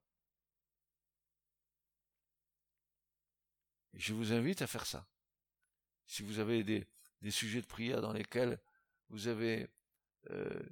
je 3.96 4.12
vous 4.12 4.32
invite 4.32 4.62
à 4.62 4.66
faire 4.66 4.86
ça. 4.86 5.06
Si 6.04 6.22
vous 6.22 6.38
avez 6.38 6.62
des, 6.62 6.86
sujets 7.30 7.62
de 7.62 7.66
prière 7.66 8.00
dans 8.00 8.12
lesquels 8.12 8.60
vous 9.08 9.26
avez 9.26 9.68
euh, 10.30 10.62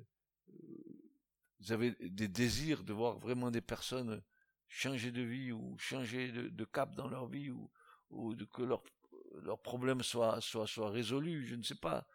vous 1.58 1.72
avez 1.72 1.92
des 2.00 2.28
désirs 2.28 2.84
de 2.84 2.92
voir 2.92 3.18
vraiment 3.18 3.50
des 3.50 3.60
personnes 3.60 4.22
changer 4.68 5.10
de 5.10 5.22
vie 5.22 5.52
ou 5.52 5.76
changer 5.78 6.30
de, 6.30 6.64
cap 6.64 6.94
dans 6.94 7.08
leur 7.08 7.26
vie 7.26 7.50
ou, 7.50 7.70
ou 8.10 8.36
que 8.36 8.62
leur 8.62 8.84
leur 9.42 9.60
problème 9.60 10.02
soit 10.02 10.40
soit 10.40 10.66
soit 10.66 10.90
résolu, 10.90 11.46
je 11.46 11.54
ne 11.54 11.62
sais 11.62 11.74
pas 11.74 12.06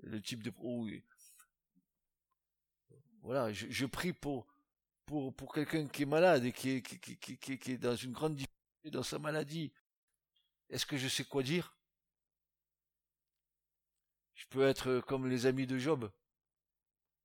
le 0.00 0.20
type 0.20 0.42
de 0.42 0.50
voilà, 3.26 3.52
je, 3.52 3.86
prie 3.86 4.12
pour 4.12 4.46
pour 5.04 5.34
pour 5.34 5.52
quelqu'un 5.52 5.86
qui 5.86 6.02
est 6.02 6.06
malade 6.06 6.44
et 6.44 6.52
qui 6.52 6.70
est 6.70 6.82
qui, 6.82 7.38
qui 7.38 7.72
est 7.72 7.78
dans 7.78 7.96
une 7.96 8.12
grande 8.12 8.36
difficulté 8.36 8.90
dans 8.90 9.02
sa 9.02 9.18
maladie 9.18 9.72
est-ce 10.68 10.86
que 10.86 10.96
je 10.96 11.08
sais 11.08 11.24
quoi 11.24 11.42
dire? 11.42 11.76
Je 14.34 14.46
peux 14.46 14.66
être 14.66 15.00
comme 15.00 15.28
les 15.28 15.46
amis 15.46 15.66
de 15.66 15.78
Job, 15.78 16.10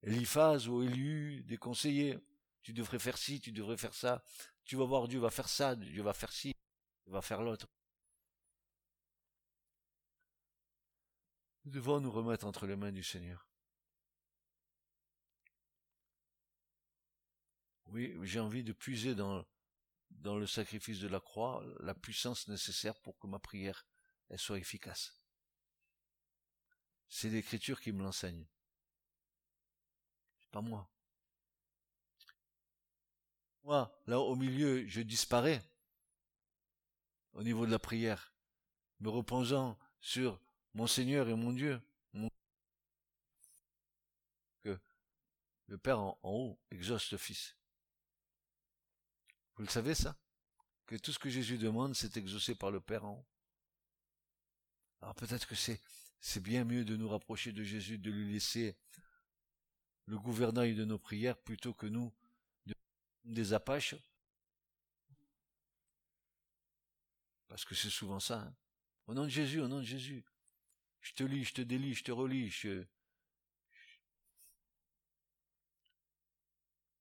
Eliphaz 0.04 0.68
ou 0.68 0.84
Élu, 0.84 1.44
des 1.44 1.58
conseillers. 1.58 2.20
Tu 2.62 2.74
devrais 2.74 3.00
faire 3.00 3.18
ci, 3.18 3.42
tu 3.42 3.52
devrais 3.52 3.78
faire 3.78 3.94
ça. 3.94 4.24
Tu 4.64 4.76
vas 4.76 4.86
voir, 4.86 5.08
Dieu 5.08 5.20
va 5.20 5.32
faire 5.32 5.50
ça, 5.50 5.76
Dieu 5.76 6.04
va 6.04 6.14
faire 6.14 6.32
ci, 6.32 6.54
Dieu 7.04 7.12
va 7.12 7.22
faire 7.22 7.42
l'autre. 7.42 7.68
Nous 11.66 11.72
devons 11.72 12.00
nous 12.00 12.12
remettre 12.12 12.46
entre 12.46 12.66
les 12.66 12.76
mains 12.76 12.92
du 12.92 13.04
Seigneur. 13.04 13.51
Oui, 17.92 18.18
j'ai 18.24 18.40
envie 18.40 18.64
de 18.64 18.72
puiser 18.72 19.16
dans 19.16 19.46
le 20.24 20.48
sacrifice 20.48 21.00
de 21.00 21.10
la 21.10 21.20
croix 21.20 21.62
la 21.82 21.94
puissance 21.94 22.48
nécessaire 22.48 22.98
pour 23.02 23.20
que 23.20 23.28
ma 23.28 23.38
prière 23.38 23.86
soit 24.38 24.60
efficace. 24.60 25.22
C'est 27.10 27.30
l'écriture 27.30 27.82
qui 27.82 27.92
me 27.92 28.02
l'enseigne. 28.02 28.46
C'est 30.40 30.52
pas 30.52 30.62
moi. 30.62 30.90
Moi, 33.64 34.02
là 34.08 34.20
au 34.20 34.38
milieu, 34.38 34.88
je 34.88 35.02
disparais 35.02 35.62
au 37.34 37.44
niveau 37.44 37.66
de 37.66 37.72
la 37.72 37.80
prière, 37.80 38.34
me 39.02 39.10
reposant 39.10 39.78
sur 40.00 40.42
mon 40.74 40.88
Seigneur 40.88 41.28
et 41.28 41.36
mon 41.36 41.52
Dieu. 41.52 41.82
Que 44.64 44.80
le 45.68 45.78
Père 45.78 46.00
en 46.00 46.18
haut 46.24 46.58
exauce 46.72 47.12
le 47.12 47.18
Fils. 47.18 47.58
Vous 49.62 49.68
le 49.68 49.72
savez 49.72 49.94
ça? 49.94 50.18
Que 50.88 50.96
tout 50.96 51.14
ce 51.14 51.20
que 51.20 51.30
Jésus 51.30 51.60
demande, 51.60 51.94
c'est 51.94 52.18
exaucé 52.18 52.56
par 52.56 52.72
le 52.72 52.82
Père 52.82 53.06
en 53.06 53.20
haut. 53.20 53.26
Alors 55.02 55.14
peut-être 55.14 55.48
que 55.48 55.54
c'est, 55.54 55.80
bien 56.40 56.64
mieux 56.64 56.84
de 56.84 56.96
nous 56.98 57.08
rapprocher 57.08 57.52
de 57.52 57.62
Jésus, 57.62 58.00
de 58.00 58.10
lui 58.10 58.34
laisser 58.34 58.76
le 60.08 60.18
gouvernail 60.18 60.74
de 60.74 60.84
nos 60.84 60.98
prières 60.98 61.38
plutôt 61.38 61.76
que 61.76 61.86
nous 61.86 62.12
de 62.66 62.74
des 63.24 63.54
apaches. 63.54 63.94
Parce 67.48 67.64
que 67.64 67.76
c'est 67.76 67.92
souvent 67.92 68.20
ça. 68.20 68.40
Hein. 68.40 68.56
Au 69.06 69.14
nom 69.14 69.26
de 69.26 69.30
Jésus, 69.30 69.60
au 69.60 69.68
nom 69.68 69.78
de 69.78 69.86
Jésus. 69.86 70.26
Je 71.02 71.14
te 71.14 71.24
lis, 71.24 71.44
je 71.44 71.54
te 71.54 71.62
délie, 71.62 71.94
je 71.94 72.04
te 72.04 72.12
relis, 72.12 72.50
je, 72.50 72.84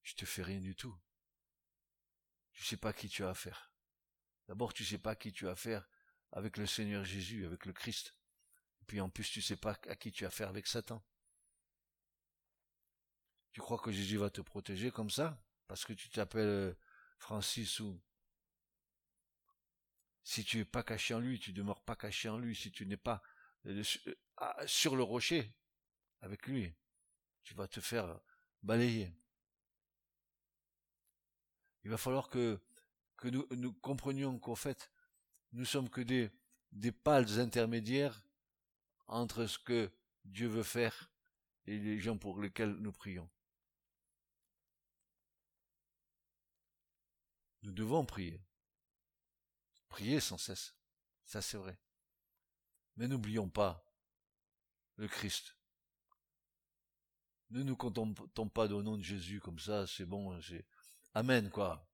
je 0.02 0.14
te 0.14 0.26
fais 0.26 0.42
rien 0.42 0.60
du 0.60 0.76
tout 0.76 0.94
tu 2.60 2.66
sais 2.66 2.76
pas 2.76 2.92
qui 2.92 3.08
tu 3.08 3.24
as 3.24 3.30
affaire. 3.30 3.72
D'abord, 4.46 4.74
tu 4.74 4.84
sais 4.84 4.98
pas 4.98 5.16
qui 5.16 5.32
tu 5.32 5.48
as 5.48 5.52
affaire 5.52 5.88
avec 6.30 6.58
le 6.58 6.66
Seigneur 6.66 7.06
Jésus, 7.06 7.46
avec 7.46 7.64
le 7.64 7.72
Christ. 7.72 8.14
Puis 8.86 9.00
en 9.00 9.08
plus, 9.08 9.30
tu 9.30 9.40
sais 9.40 9.56
pas 9.56 9.78
à 9.88 9.96
qui 9.96 10.12
tu 10.12 10.26
as 10.26 10.28
affaire 10.28 10.50
avec 10.50 10.66
Satan. 10.66 11.02
Tu 13.52 13.62
crois 13.62 13.78
que 13.78 13.90
Jésus 13.90 14.18
va 14.18 14.28
te 14.28 14.42
protéger 14.42 14.90
comme 14.90 15.08
ça? 15.08 15.42
Parce 15.68 15.86
que 15.86 15.94
tu 15.94 16.10
t'appelles 16.10 16.42
euh, 16.46 16.74
Francis 17.16 17.80
ou 17.80 17.98
si 20.22 20.44
tu 20.44 20.58
es 20.58 20.66
pas 20.66 20.82
caché 20.82 21.14
en 21.14 21.20
lui, 21.20 21.40
tu 21.40 21.54
demeures 21.54 21.82
pas 21.82 21.96
caché 21.96 22.28
en 22.28 22.36
lui, 22.36 22.54
si 22.54 22.70
tu 22.70 22.84
n'es 22.84 22.98
pas 22.98 23.22
euh, 23.64 23.82
euh, 24.42 24.66
sur 24.66 24.96
le 24.96 25.02
rocher 25.02 25.56
avec 26.20 26.46
lui, 26.46 26.74
tu 27.42 27.54
vas 27.54 27.68
te 27.68 27.80
faire 27.80 28.20
balayer. 28.62 29.14
Il 31.84 31.90
va 31.90 31.96
falloir 31.96 32.28
que, 32.28 32.60
que 33.16 33.28
nous, 33.28 33.46
nous 33.52 33.72
comprenions 33.72 34.38
qu'en 34.38 34.54
fait, 34.54 34.90
nous 35.52 35.64
sommes 35.64 35.88
que 35.88 36.00
des, 36.00 36.30
des 36.72 36.92
pales 36.92 37.40
intermédiaires 37.40 38.22
entre 39.06 39.46
ce 39.46 39.58
que 39.58 39.90
Dieu 40.24 40.48
veut 40.48 40.62
faire 40.62 41.10
et 41.66 41.78
les 41.78 41.98
gens 41.98 42.16
pour 42.16 42.40
lesquels 42.40 42.74
nous 42.74 42.92
prions. 42.92 43.28
Nous 47.62 47.72
devons 47.72 48.04
prier. 48.06 48.40
Prier 49.88 50.20
sans 50.20 50.38
cesse. 50.38 50.74
Ça 51.24 51.42
c'est 51.42 51.58
vrai. 51.58 51.78
Mais 52.96 53.08
n'oublions 53.08 53.48
pas 53.48 53.84
le 54.96 55.08
Christ. 55.08 55.56
Ne 57.50 57.62
nous 57.62 57.76
contentons 57.76 58.48
pas 58.48 58.66
au 58.66 58.82
nom 58.82 58.96
de 58.96 59.02
Jésus 59.02 59.40
comme 59.40 59.58
ça, 59.58 59.86
c'est 59.86 60.04
bon, 60.04 60.40
c'est, 60.40 60.64
Amen, 61.14 61.50
quoi. 61.50 61.86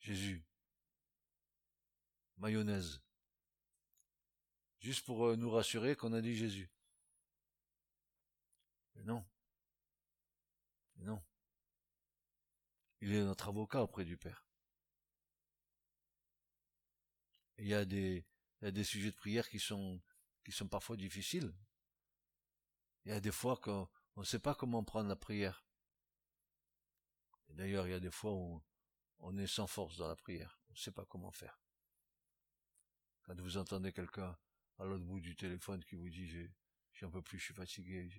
Jésus. 0.00 0.44
Mayonnaise. 2.38 3.00
Juste 4.80 5.04
pour 5.04 5.26
euh, 5.26 5.36
nous 5.36 5.50
rassurer 5.50 5.96
qu'on 5.96 6.12
a 6.12 6.20
dit 6.20 6.36
Jésus. 6.36 6.70
Non. 9.04 9.24
Non. 10.98 11.22
Il 13.00 13.14
est 13.14 13.24
notre 13.24 13.48
avocat 13.48 13.82
auprès 13.82 14.04
du 14.04 14.16
Père. 14.16 14.46
il 17.58 17.68
y 17.68 17.74
a 17.74 17.84
des, 17.84 18.24
il 18.60 18.64
y 18.64 18.68
a 18.68 18.70
des 18.70 18.84
sujets 18.84 19.10
de 19.10 19.16
prière 19.16 19.48
qui 19.48 19.58
sont, 19.58 20.00
qui 20.44 20.52
sont 20.52 20.68
parfois 20.68 20.96
difficiles. 20.96 21.52
Il 23.04 23.12
y 23.12 23.14
a 23.14 23.20
des 23.20 23.32
fois 23.32 23.56
qu'on 23.56 23.88
ne 24.16 24.24
sait 24.24 24.38
pas 24.38 24.54
comment 24.54 24.84
prendre 24.84 25.08
la 25.08 25.16
prière. 25.16 25.65
D'ailleurs, 27.56 27.86
il 27.86 27.90
y 27.90 27.94
a 27.94 28.00
des 28.00 28.10
fois 28.10 28.32
où 28.32 28.62
on 29.18 29.36
est 29.38 29.46
sans 29.46 29.66
force 29.66 29.96
dans 29.96 30.06
la 30.06 30.14
prière. 30.14 30.60
On 30.68 30.74
ne 30.74 30.78
sait 30.78 30.92
pas 30.92 31.06
comment 31.06 31.32
faire. 31.32 31.58
Quand 33.22 33.40
vous 33.40 33.56
entendez 33.56 33.92
quelqu'un 33.92 34.36
à 34.78 34.84
l'autre 34.84 35.04
bout 35.04 35.20
du 35.20 35.34
téléphone 35.34 35.82
qui 35.82 35.94
vous 35.96 36.10
dit 36.10 36.28
j'ai 36.28 37.06
un 37.06 37.10
peu 37.10 37.22
plus, 37.22 37.38
je 37.38 37.44
suis 37.44 37.54
fatigué, 37.54 38.10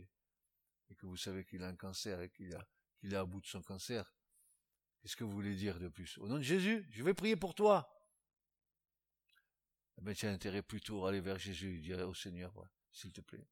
et 0.89 0.95
que 0.95 1.05
vous 1.05 1.17
savez 1.17 1.45
qu'il 1.45 1.63
a 1.63 1.67
un 1.67 1.75
cancer 1.75 2.19
et 2.19 2.29
qu'il 2.31 2.53
a 2.55 2.67
est 3.03 3.13
à 3.13 3.25
bout 3.25 3.39
de 3.39 3.45
son 3.45 3.61
cancer, 3.61 4.11
qu'est-ce 4.99 5.15
que 5.15 5.23
vous 5.23 5.31
voulez 5.31 5.55
dire 5.55 5.79
de 5.79 5.87
plus? 5.87 6.17
Au 6.17 6.27
nom 6.27 6.37
de 6.37 6.41
Jésus, 6.41 6.87
je 6.91 7.03
vais 7.03 7.13
prier 7.13 7.35
pour 7.35 7.53
toi. 7.53 7.93
Eh 9.99 10.01
ben, 10.01 10.15
tu 10.15 10.25
as 10.25 10.31
intérêt 10.31 10.63
plutôt 10.63 11.05
à 11.05 11.09
aller 11.09 11.21
vers 11.21 11.37
Jésus 11.37 11.77
et 11.77 11.79
dire 11.79 11.99
au 12.09 12.15
Seigneur, 12.15 12.53
s'il 12.91 13.13
te 13.13 13.21
plaît. 13.21 13.47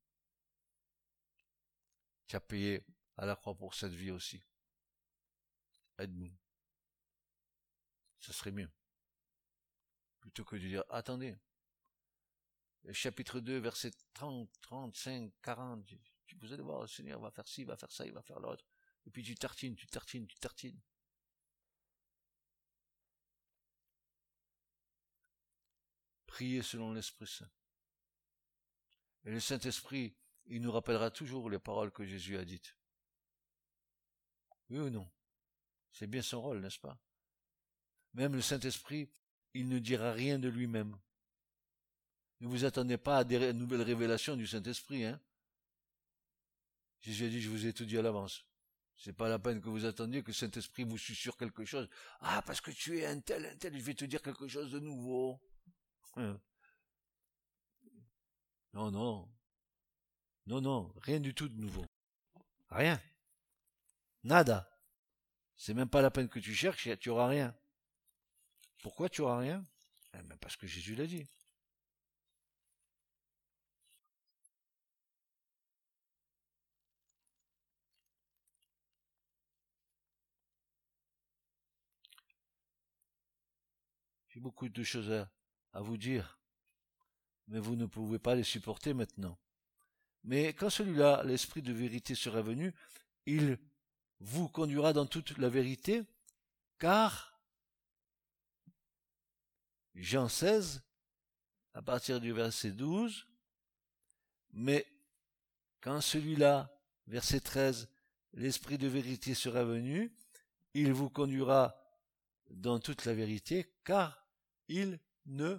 Tu 2.26 2.36
as 2.36 2.42
payé 2.42 2.84
à 3.18 3.28
la 3.28 3.36
croix 3.36 3.56
pour 3.56 3.76
cette 3.76 3.94
vie 3.94 4.12
aussi 4.12 4.44
aide-nous. 6.00 6.36
Ça 8.20 8.34
serait 8.34 8.52
mieux. 8.52 8.70
Plutôt 10.20 10.44
que 10.44 10.56
de 10.56 10.68
dire, 10.68 10.84
attendez, 10.90 11.36
chapitre 12.92 13.40
2, 13.40 13.60
verset 13.60 13.92
30, 14.14 14.50
35, 14.62 15.32
40, 15.42 15.86
vous 16.40 16.54
allez 16.54 16.64
voir, 16.64 16.82
le 16.82 16.88
Seigneur 16.88 17.20
va 17.20 17.32
faire 17.32 17.48
ci, 17.48 17.64
va 17.64 17.78
faire 17.78 17.92
ça, 17.92 18.06
il 18.06 18.14
va 18.14 18.22
faire 18.22 18.40
l'autre. 18.40 18.66
Et 19.06 19.12
puis 19.12 19.24
tu 19.24 19.36
tartines, 19.36 19.76
tu 19.76 19.88
tartines, 19.88 20.28
tu 20.28 20.38
tartines. 20.38 20.82
Priez 26.26 26.64
selon 26.64 26.92
l'Esprit 26.92 27.28
Saint. 27.28 27.50
Et 29.24 29.32
le 29.32 29.40
Saint-Esprit, 29.40 30.16
il 30.48 30.62
nous 30.62 30.72
rappellera 30.72 31.10
toujours 31.10 31.50
les 31.50 31.60
paroles 31.60 31.92
que 31.92 32.06
Jésus 32.06 32.38
a 32.38 32.46
dites. 32.46 32.78
Oui 34.70 34.80
ou 34.80 34.90
non? 34.90 35.10
C'est 35.96 36.08
bien 36.08 36.22
son 36.22 36.42
rôle, 36.42 36.60
n'est-ce 36.60 36.80
pas? 36.80 37.00
Même 38.16 38.34
le 38.34 38.42
Saint-Esprit, 38.42 39.10
il 39.54 39.70
ne 39.70 39.80
dira 39.80 40.12
rien 40.12 40.38
de 40.38 40.50
lui-même. 40.50 41.00
Ne 42.42 42.50
vous 42.50 42.66
attendez 42.66 42.98
pas 42.98 43.20
à 43.20 43.24
des 43.24 43.54
nouvelles 43.54 43.82
révélations 43.82 44.36
du 44.36 44.46
Saint-Esprit, 44.46 45.06
hein? 45.06 45.22
Jésus 47.00 47.26
a 47.26 47.30
dit, 47.30 47.40
je 47.40 47.50
vous 47.50 47.66
ai 47.66 47.72
tout 47.72 47.86
dit 47.86 47.98
à 47.98 48.02
l'avance. 48.02 48.46
C'est 48.98 49.14
pas 49.14 49.30
la 49.30 49.40
peine 49.40 49.62
que 49.62 49.70
vous 49.70 49.86
attendiez 49.86 50.22
que 50.22 50.28
le 50.28 50.34
Saint-Esprit 50.34 50.84
vous 50.84 50.98
susurre 50.98 51.38
quelque 51.38 51.64
chose. 51.64 51.88
Ah, 52.20 52.42
parce 52.46 52.60
que 52.60 52.72
tu 52.72 53.00
es 53.00 53.06
un 53.06 53.22
tel, 53.22 53.46
un 53.46 53.56
tel, 53.56 53.74
je 53.74 53.82
vais 53.82 53.96
te 53.96 54.04
dire 54.04 54.22
quelque 54.22 54.50
chose 54.50 54.74
de 54.74 54.80
nouveau. 54.80 55.40
Hein? 56.18 56.38
Non, 58.74 58.92
non. 58.92 59.34
Non, 60.46 60.60
non, 60.60 60.94
rien 60.98 61.22
du 61.22 61.34
tout 61.34 61.48
de 61.48 61.58
nouveau. 61.58 61.86
Rien. 62.70 63.02
Nada. 64.24 64.70
C'est 65.58 65.74
même 65.74 65.90
pas 65.90 66.02
la 66.02 66.12
peine 66.12 66.30
que 66.30 66.40
tu 66.40 66.54
cherches, 66.54 66.90
tu 67.00 67.10
auras 67.10 67.28
rien. 67.28 67.56
Pourquoi 68.82 69.10
tu 69.10 69.22
auras 69.22 69.40
rien? 69.40 69.66
Eh 70.14 70.22
ben 70.24 70.38
Parce 70.38 70.56
que 70.56 70.68
Jésus 70.68 70.96
l'a 70.96 71.08
dit. 71.08 71.26
J'ai 84.30 84.42
beaucoup 84.42 84.68
de 84.68 84.84
choses 84.84 85.12
à, 85.12 85.32
à 85.72 85.82
vous 85.82 85.96
dire, 85.96 86.38
mais 87.48 87.60
vous 87.60 87.78
ne 87.78 87.86
pouvez 87.86 88.20
pas 88.20 88.36
les 88.36 88.44
supporter 88.44 88.94
maintenant. 88.94 89.40
Mais 90.26 90.54
quand 90.54 90.70
celui-là, 90.70 91.24
l'esprit 91.24 91.62
de 91.62 91.72
vérité 91.72 92.16
sera 92.16 92.42
venu, 92.42 92.74
il 93.26 93.58
vous 94.20 94.50
conduira 94.50 94.94
dans 94.94 95.06
toute 95.06 95.38
la 95.38 95.50
vérité, 95.50 96.04
car 96.80 97.40
Jean 99.96 100.28
16, 100.28 100.82
à 101.74 101.82
partir 101.82 102.20
du 102.20 102.32
verset 102.32 102.72
12, 102.72 103.28
mais 104.54 104.86
quand 105.82 106.02
celui-là, 106.02 106.76
verset 107.08 107.40
13, 107.40 107.90
l'esprit 108.34 108.78
de 108.78 108.88
vérité 108.88 109.34
sera 109.34 109.64
venu, 109.64 110.14
il 110.74 110.94
vous 110.94 111.10
conduira 111.10 111.76
dans 112.50 112.80
toute 112.80 113.06
la 113.06 113.14
vérité, 113.14 113.74
car 113.84 114.28
il 114.68 115.00
ne 115.26 115.58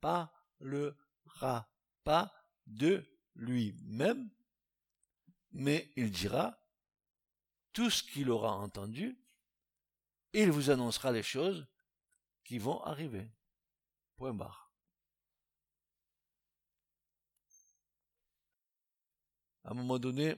parlera 0.00 1.68
pas 2.04 2.32
de 2.66 3.04
lui-même, 3.34 4.28
mais 5.52 5.90
il 5.96 6.10
dira 6.10 6.58
tout 7.78 7.90
ce 7.90 8.02
qu'il 8.02 8.28
aura 8.28 8.56
entendu, 8.56 9.16
il 10.32 10.50
vous 10.50 10.68
annoncera 10.68 11.12
les 11.12 11.22
choses 11.22 11.64
qui 12.42 12.58
vont 12.58 12.82
arriver. 12.82 13.30
Point 14.16 14.34
barre. 14.34 14.74
À 19.62 19.70
un 19.70 19.74
moment 19.74 20.00
donné, 20.00 20.34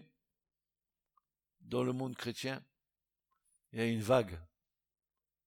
dans 1.62 1.82
le 1.82 1.94
monde 1.94 2.14
chrétien, 2.14 2.62
il 3.72 3.78
y 3.78 3.82
a 3.82 3.86
une 3.86 4.02
vague, 4.02 4.38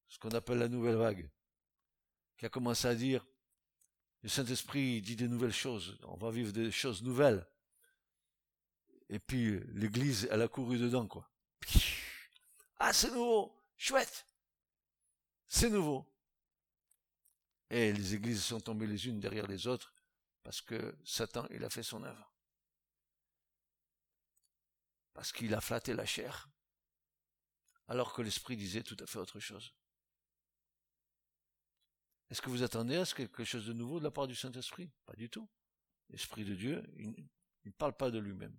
ce 0.07 0.17
qu'on 0.17 0.31
appelle 0.31 0.57
la 0.57 0.69
nouvelle 0.69 0.95
vague 0.95 1.29
qui 2.37 2.47
a 2.47 2.49
commencé 2.49 2.87
à 2.87 2.95
dire, 2.95 3.23
le 4.23 4.29
Saint-Esprit 4.29 4.99
dit 5.03 5.15
des 5.15 5.27
nouvelles 5.27 5.53
choses, 5.53 5.99
on 6.05 6.17
va 6.17 6.31
vivre 6.31 6.51
des 6.51 6.71
choses 6.71 7.03
nouvelles. 7.03 7.47
Et 9.09 9.19
puis 9.19 9.59
l'Église, 9.75 10.27
elle 10.31 10.41
a 10.41 10.47
couru 10.47 10.79
dedans, 10.79 11.07
quoi. 11.07 11.29
Ah, 12.79 12.91
c'est 12.91 13.11
nouveau, 13.11 13.63
chouette, 13.77 14.27
c'est 15.47 15.69
nouveau. 15.69 16.05
Et 17.69 17.93
les 17.93 18.13
églises 18.13 18.43
sont 18.43 18.59
tombées 18.59 18.87
les 18.87 19.07
unes 19.07 19.19
derrière 19.19 19.47
les 19.47 19.67
autres 19.67 19.93
parce 20.43 20.61
que 20.61 20.97
Satan, 21.05 21.47
il 21.49 21.63
a 21.63 21.69
fait 21.69 21.83
son 21.83 22.03
œuvre. 22.03 22.33
Parce 25.13 25.31
qu'il 25.31 25.53
a 25.53 25.61
flatté 25.61 25.93
la 25.93 26.05
chair, 26.05 26.49
alors 27.87 28.13
que 28.13 28.21
l'Esprit 28.21 28.57
disait 28.57 28.83
tout 28.83 28.97
à 28.99 29.05
fait 29.05 29.19
autre 29.19 29.39
chose. 29.39 29.73
Est-ce 32.29 32.41
que 32.41 32.49
vous 32.49 32.63
attendez 32.63 32.97
à 32.97 33.05
ce 33.05 33.15
quelque 33.15 33.43
chose 33.43 33.67
de 33.67 33.73
nouveau 33.73 33.99
de 33.99 34.03
la 34.03 34.11
part 34.11 34.27
du 34.27 34.35
Saint-Esprit? 34.35 34.91
Pas 35.05 35.13
du 35.13 35.29
tout. 35.29 35.47
L'Esprit 36.09 36.43
de 36.43 36.55
Dieu, 36.55 36.83
il 36.97 37.29
ne 37.65 37.71
parle 37.71 37.95
pas 37.95 38.11
de 38.11 38.19
lui-même. 38.19 38.55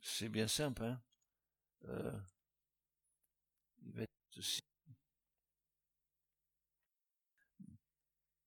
C'est 0.00 0.28
bien 0.28 0.48
simple, 0.48 0.84
hein 0.84 1.02
euh, 1.88 2.20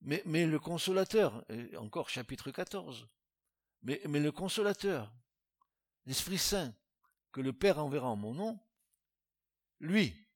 Mais, 0.01 0.45
le 0.45 0.59
consolateur, 0.59 1.43
encore 1.77 2.09
chapitre 2.09 2.51
14, 2.51 3.07
mais, 3.81 3.99
mais 4.07 4.19
le 4.19 4.31
consolateur, 4.31 5.11
l'Esprit 6.05 6.37
Saint, 6.37 6.75
que 7.31 7.41
le 7.41 7.53
Père 7.53 7.79
enverra 7.79 8.09
en 8.09 8.15
mon 8.15 8.35
nom, 8.35 8.59
lui, 9.79 10.27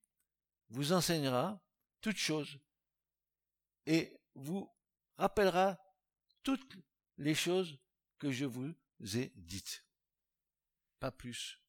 vous 0.70 0.92
enseignera 0.92 1.64
toutes 2.02 2.18
choses 2.18 2.60
et 3.86 4.20
vous 4.34 4.68
rappellera 5.18 5.78
toutes 6.42 6.76
les 7.18 7.36
choses 7.36 7.78
que 8.18 8.32
je 8.32 8.46
vous 8.46 8.74
ai 9.14 9.32
dites. 9.36 9.86
Pas 11.00 11.12
plus 11.12 11.62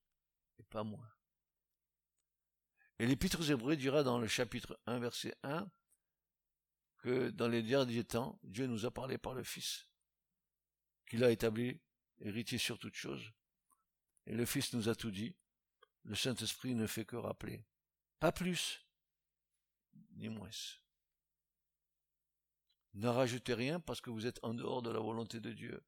et 0.58 0.62
pas 0.62 0.84
moins. 0.84 1.19
Et 3.00 3.06
l'Épître 3.06 3.40
aux 3.40 3.44
Hébreux 3.44 3.76
dira 3.76 4.02
dans 4.02 4.18
le 4.18 4.28
chapitre 4.28 4.78
1, 4.84 4.98
verset 4.98 5.34
1, 5.42 5.66
que 6.98 7.30
dans 7.30 7.48
les 7.48 7.62
derniers 7.62 8.04
temps, 8.04 8.38
Dieu 8.42 8.66
nous 8.66 8.84
a 8.84 8.90
parlé 8.90 9.16
par 9.16 9.32
le 9.32 9.42
Fils, 9.42 9.88
qu'il 11.06 11.24
a 11.24 11.30
établi 11.30 11.80
héritier 12.18 12.58
sur 12.58 12.78
toutes 12.78 12.96
choses. 12.96 13.32
Et 14.26 14.34
le 14.34 14.44
Fils 14.44 14.74
nous 14.74 14.90
a 14.90 14.94
tout 14.94 15.10
dit. 15.10 15.34
Le 16.02 16.14
Saint-Esprit 16.14 16.74
ne 16.74 16.86
fait 16.86 17.06
que 17.06 17.16
rappeler. 17.16 17.64
Pas 18.18 18.32
plus, 18.32 18.86
ni 20.16 20.28
moins. 20.28 20.50
Ne 22.92 23.08
rajoutez 23.08 23.54
rien 23.54 23.80
parce 23.80 24.02
que 24.02 24.10
vous 24.10 24.26
êtes 24.26 24.40
en 24.44 24.52
dehors 24.52 24.82
de 24.82 24.90
la 24.90 25.00
volonté 25.00 25.40
de 25.40 25.54
Dieu. 25.54 25.82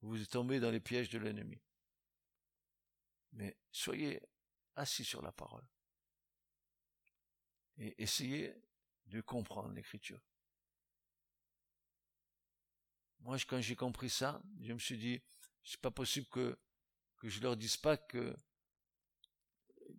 Vous 0.00 0.18
êtes 0.22 0.30
tombé 0.30 0.60
dans 0.60 0.70
les 0.70 0.80
pièges 0.80 1.10
de 1.10 1.18
l'ennemi. 1.18 1.60
Mais 3.32 3.54
soyez 3.70 4.22
assis 4.76 5.04
sur 5.04 5.20
la 5.20 5.30
parole. 5.30 5.68
Et 7.78 8.02
essayez 8.02 8.54
de 9.06 9.20
comprendre 9.20 9.72
l'écriture. 9.72 10.20
Moi, 13.20 13.36
quand 13.48 13.60
j'ai 13.60 13.76
compris 13.76 14.10
ça, 14.10 14.42
je 14.60 14.72
me 14.72 14.78
suis 14.78 14.98
dit, 14.98 15.20
c'est 15.64 15.80
pas 15.80 15.90
possible 15.90 16.26
que, 16.26 16.58
que 17.16 17.28
je 17.28 17.40
leur 17.40 17.56
dise 17.56 17.76
pas 17.76 17.96
que, 17.96 18.36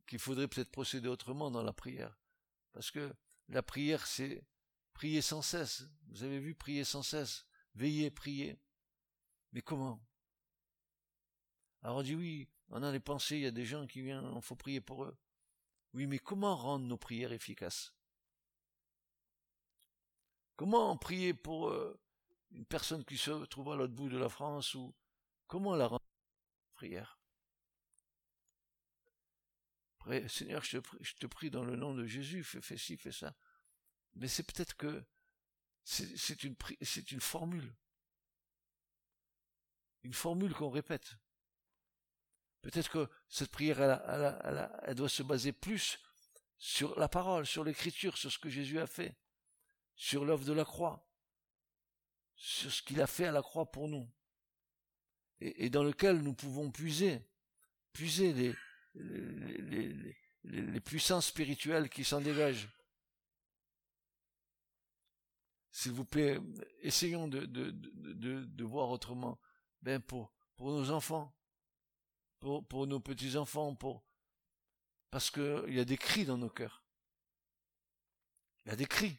qu'il 0.07 0.19
faudrait 0.19 0.47
peut-être 0.47 0.71
procéder 0.71 1.07
autrement 1.07 1.49
dans 1.49 1.63
la 1.63 1.73
prière. 1.73 2.17
Parce 2.71 2.91
que 2.91 3.13
la 3.49 3.63
prière, 3.63 4.05
c'est 4.05 4.43
Priez 4.95 5.21
sans 5.21 5.41
cesse. 5.41 5.83
Vous 6.07 6.23
avez 6.23 6.39
vu, 6.39 6.55
prier 6.55 6.85
sans 6.85 7.03
cesse. 7.03 7.45
Veillez, 7.75 8.09
priez. 8.09 8.57
Mais 9.51 9.61
comment? 9.61 10.01
Alors 11.81 11.97
on 11.97 12.01
dit 12.01 12.15
oui, 12.15 12.47
on 12.69 12.81
a 12.81 12.91
les 12.91 13.01
pensées, 13.01 13.35
il 13.35 13.41
y 13.41 13.45
a 13.45 13.51
des 13.51 13.65
gens 13.65 13.85
qui 13.85 14.01
viennent, 14.01 14.31
il 14.33 14.41
faut 14.41 14.55
prier 14.55 14.79
pour 14.79 15.03
eux. 15.03 15.15
Oui, 15.95 16.07
mais 16.07 16.19
comment 16.19 16.57
rendre 16.57 16.85
nos 16.85 16.97
prières 16.97 17.31
efficaces? 17.31 17.93
Comment 20.57 20.97
prier 20.97 21.33
pour 21.33 21.69
euh, 21.69 21.97
une 22.51 22.65
personne 22.65 23.05
qui 23.05 23.17
se 23.17 23.31
trouve 23.45 23.71
à 23.71 23.75
l'autre 23.77 23.93
bout 23.93 24.09
de 24.09 24.17
la 24.17 24.27
France 24.27 24.75
ou 24.75 24.93
comment 25.47 25.73
la 25.73 25.87
rendre 25.87 26.05
prière? 26.75 27.17
Seigneur, 30.27 30.63
je 30.63 30.79
te, 31.15 31.25
prie, 31.25 31.49
dans 31.49 31.63
le 31.63 31.77
nom 31.77 31.95
de 31.95 32.05
Jésus, 32.05 32.43
fais, 32.43 32.77
ci, 32.77 32.97
fais 32.97 33.11
ça 33.11 33.33
mais 34.15 34.27
c'est 34.27 34.43
peut-être 34.43 34.75
que 34.75 35.03
c'est 35.83 37.11
une 37.11 37.21
formule. 37.21 37.75
Une 40.03 40.13
formule 40.13 40.53
qu'on 40.53 40.69
répète. 40.69 41.17
Peut-être 42.65 42.89
que 42.89 43.07
cette 43.29 43.51
prière, 43.51 43.79
elle, 43.79 44.95
doit 44.95 45.07
se 45.07 45.21
baser 45.21 45.51
plus 45.51 45.99
sur 46.57 46.99
la 46.99 47.07
parole, 47.07 47.45
sur 47.45 47.63
l'écriture, 47.63 48.17
sur 48.17 48.31
ce 48.31 48.39
que 48.39 48.49
Jésus 48.49 48.79
a 48.79 48.87
fait. 48.87 49.15
sur 49.93 50.25
l'œuvre 50.25 50.45
de 50.45 50.51
la 50.51 50.65
croix, 50.65 51.07
sur 52.35 52.71
ce 52.71 52.81
qu'il 52.81 52.99
a 53.01 53.07
fait 53.07 53.27
à 53.27 53.31
la 53.31 53.43
croix 53.43 53.71
pour 53.71 53.87
nous, 53.87 54.11
et, 55.39 55.69
dans 55.69 55.83
lequel 55.83 56.23
nous 56.23 56.33
pouvons 56.33 56.71
puiser, 56.71 57.21
puiser 57.93 58.55
les, 58.95 60.81
puissances 60.81 61.27
spirituelles 61.27 61.87
qui 61.87 62.03
s'en 62.03 62.19
dégagent. 62.19 62.67
S'il 65.69 65.91
vous 65.91 66.05
plaît, 66.05 66.39
essayons 66.79 67.27
de, 67.27 68.63
voir 68.63 68.89
autrement. 68.89 69.39
Ben 69.83 70.01
pour 70.01 70.33
nos 70.59 70.89
enfants, 70.89 71.31
pour, 72.45 72.85
nos 72.85 72.99
petits-enfants, 72.99 73.75
pour 73.75 74.03
parce 75.09 75.31
qu'il 75.31 75.73
y 75.73 75.79
a 75.79 75.85
des 75.85 75.97
cris 75.97 76.25
dans 76.25 76.37
nos 76.37 76.49
cœurs. 76.49 76.83
Il 78.65 78.69
y 78.69 78.71
a 78.71 78.75
des 78.75 78.85
cris. 78.85 79.17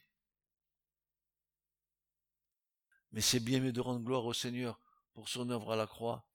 Mais 3.12 3.20
c'est 3.20 3.40
bien 3.40 3.60
de 3.60 3.80
rendre 3.80 4.04
gloire 4.04 4.24
au 4.26 4.34
Seigneur 4.34 4.78
pour 5.14 5.28
son 5.28 5.48
œuvre 5.50 5.72
à 5.72 5.76
la 5.76 5.86
croix 5.86 6.28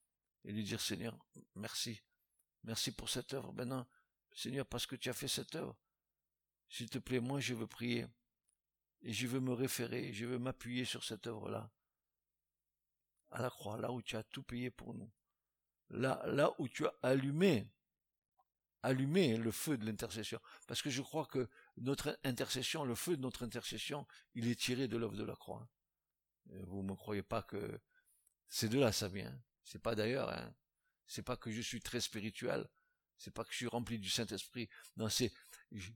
et 0.43 0.51
lui 0.51 0.63
dire 0.63 0.81
Seigneur, 0.81 1.17
merci. 1.55 2.01
Merci 2.63 2.91
pour 2.91 3.09
cette 3.09 3.33
œuvre. 3.33 3.53
Maintenant, 3.53 3.87
Seigneur, 4.33 4.65
parce 4.65 4.85
que 4.85 4.95
tu 4.95 5.09
as 5.09 5.13
fait 5.13 5.27
cette 5.27 5.55
œuvre, 5.55 5.77
s'il 6.67 6.89
te 6.89 6.97
plaît, 6.97 7.19
moi 7.19 7.39
je 7.39 7.53
veux 7.53 7.67
prier 7.67 8.07
et 9.01 9.13
je 9.13 9.27
veux 9.27 9.39
me 9.39 9.53
référer, 9.53 10.11
je 10.11 10.25
veux 10.25 10.39
m'appuyer 10.39 10.85
sur 10.85 11.03
cette 11.03 11.27
œuvre-là. 11.27 11.71
À 13.29 13.41
la 13.41 13.49
croix, 13.49 13.77
là 13.77 13.91
où 13.91 14.01
tu 14.01 14.15
as 14.17 14.23
tout 14.23 14.43
payé 14.43 14.71
pour 14.71 14.93
nous. 14.93 15.11
Là, 15.91 16.21
là 16.25 16.53
où 16.57 16.67
tu 16.67 16.85
as 16.85 16.93
allumé, 17.03 17.69
allumé 18.81 19.37
le 19.37 19.51
feu 19.51 19.77
de 19.77 19.85
l'intercession. 19.85 20.39
Parce 20.67 20.81
que 20.81 20.89
je 20.89 21.01
crois 21.01 21.25
que 21.25 21.49
notre 21.77 22.17
intercession, 22.23 22.85
le 22.85 22.95
feu 22.95 23.17
de 23.17 23.21
notre 23.21 23.43
intercession, 23.43 24.07
il 24.33 24.47
est 24.47 24.59
tiré 24.59 24.87
de 24.87 24.97
l'œuvre 24.97 25.15
de 25.15 25.23
la 25.23 25.35
croix. 25.35 25.67
Vous 26.45 26.81
ne 26.81 26.89
me 26.89 26.95
croyez 26.95 27.23
pas 27.23 27.43
que 27.43 27.79
c'est 28.49 28.69
de 28.69 28.79
là 28.79 28.91
ça 28.91 29.07
vient. 29.07 29.37
C'est 29.63 29.81
pas 29.81 29.95
d'ailleurs, 29.95 30.29
hein. 30.29 30.53
C'est 31.07 31.21
pas 31.21 31.35
que 31.37 31.51
je 31.51 31.61
suis 31.61 31.81
très 31.81 31.99
spirituel. 31.99 32.67
C'est 33.17 33.31
pas 33.31 33.43
que 33.43 33.51
je 33.51 33.57
suis 33.57 33.67
rempli 33.67 33.99
du 33.99 34.09
Saint-Esprit. 34.09 34.69
Non, 34.97 35.09
c'est, 35.09 35.31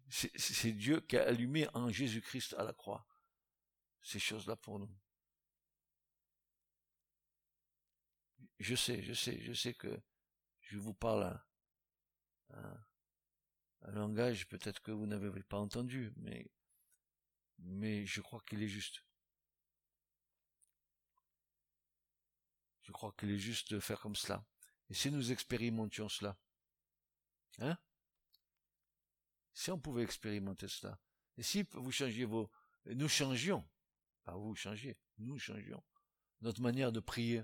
c'est 0.09 0.73
Dieu 0.73 0.99
qui 1.01 1.17
a 1.17 1.25
allumé 1.25 1.67
en 1.73 1.89
Jésus-Christ 1.89 2.53
à 2.57 2.63
la 2.63 2.73
croix 2.73 3.07
ces 4.05 4.19
choses-là 4.19 4.55
pour 4.55 4.79
nous. 4.79 4.89
Je 8.59 8.75
sais, 8.75 9.01
je 9.03 9.13
sais, 9.13 9.39
je 9.41 9.53
sais 9.53 9.73
que 9.73 10.01
je 10.61 10.77
vous 10.77 10.93
parle 10.93 11.39
un, 12.51 12.85
langage 13.91 14.47
peut-être 14.47 14.81
que 14.81 14.91
vous 14.91 15.05
n'avez 15.05 15.43
pas 15.43 15.59
entendu, 15.59 16.11
mais, 16.17 16.49
mais 17.59 18.05
je 18.05 18.21
crois 18.21 18.41
qu'il 18.47 18.63
est 18.63 18.67
juste. 18.67 19.03
Je 22.81 22.91
crois 22.91 23.13
qu'il 23.17 23.31
est 23.31 23.37
juste 23.37 23.73
de 23.73 23.79
faire 23.79 23.99
comme 23.99 24.15
cela. 24.15 24.45
Et 24.89 24.93
si 24.93 25.11
nous 25.11 25.31
expérimentions 25.31 26.09
cela, 26.09 26.37
hein? 27.59 27.77
Si 29.53 29.71
on 29.71 29.79
pouvait 29.79 30.03
expérimenter 30.03 30.67
cela, 30.67 30.99
et 31.37 31.43
si 31.43 31.63
vous 31.73 31.91
changiez 31.91 32.25
vos, 32.25 32.51
nous 32.85 33.07
changions, 33.07 33.67
pas 34.23 34.35
vous 34.35 34.55
changiez, 34.55 34.97
nous 35.17 35.37
changions 35.39 35.83
notre 36.41 36.61
manière 36.61 36.91
de 36.91 36.99
prier. 36.99 37.43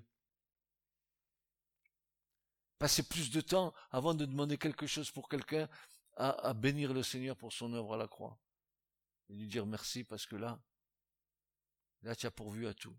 Passer 2.82 3.04
plus 3.04 3.30
de 3.30 3.42
temps 3.42 3.76
avant 3.92 4.16
de 4.16 4.26
demander 4.26 4.58
quelque 4.58 4.88
chose 4.88 5.12
pour 5.12 5.30
quelqu'un 5.30 5.70
à, 6.18 6.52
bénir 6.56 6.96
le 6.96 7.04
Seigneur 7.04 7.38
pour 7.38 7.54
son 7.54 7.72
œuvre 7.74 7.94
à 7.94 7.98
la 7.98 8.08
croix. 8.08 8.40
Et 9.30 9.36
lui 9.36 9.48
dire 9.48 9.68
merci 9.68 10.04
parce 10.04 10.26
que 10.26 10.36
là, 10.36 10.60
là 12.02 12.16
tu 12.16 12.26
as 12.26 12.32
pourvu 12.32 12.66
à 12.66 12.74
tout. 12.74 12.98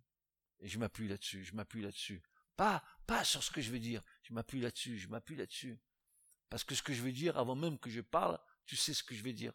Et 0.60 0.68
je 0.68 0.78
m'appuie 0.78 1.08
là-dessus, 1.08 1.42
je 1.42 1.52
m'appuie 1.56 1.82
là-dessus. 1.82 2.22
Pas, 2.54 2.80
pas 3.08 3.24
sur 3.24 3.42
ce 3.42 3.50
que 3.50 3.60
je 3.60 3.72
vais 3.72 3.80
dire. 3.80 4.04
Je 4.22 4.32
m'appuie 4.32 4.60
là-dessus, 4.60 5.00
je 5.00 5.08
m'appuie 5.08 5.34
là-dessus. 5.34 5.76
Parce 6.48 6.62
que 6.62 6.76
ce 6.76 6.82
que 6.84 6.92
je 6.92 7.02
vais 7.02 7.10
dire, 7.10 7.36
avant 7.36 7.56
même 7.56 7.76
que 7.76 7.90
je 7.90 8.02
parle, 8.02 8.38
tu 8.64 8.76
sais 8.76 8.94
ce 8.94 9.02
que 9.02 9.16
je 9.16 9.22
vais 9.24 9.32
dire. 9.32 9.52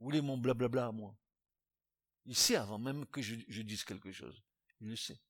Vous 0.00 0.06
voulez 0.06 0.20
mon 0.20 0.38
blablabla 0.38 0.88
à 0.88 0.90
moi? 0.90 1.16
Il 2.24 2.34
sait 2.34 2.56
avant 2.56 2.80
même 2.80 3.06
que 3.06 3.22
je 3.22 3.62
dise 3.62 3.84
quelque 3.84 4.10
chose. 4.10 4.42
Il 4.80 4.88
le 4.88 4.96
sait. 4.96 5.20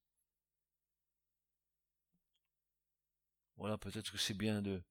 Voilà, 3.56 3.78
peut-être 3.78 4.12
que 4.12 4.18
c'est 4.18 4.34
bien 4.34 4.62
de, 4.62 4.82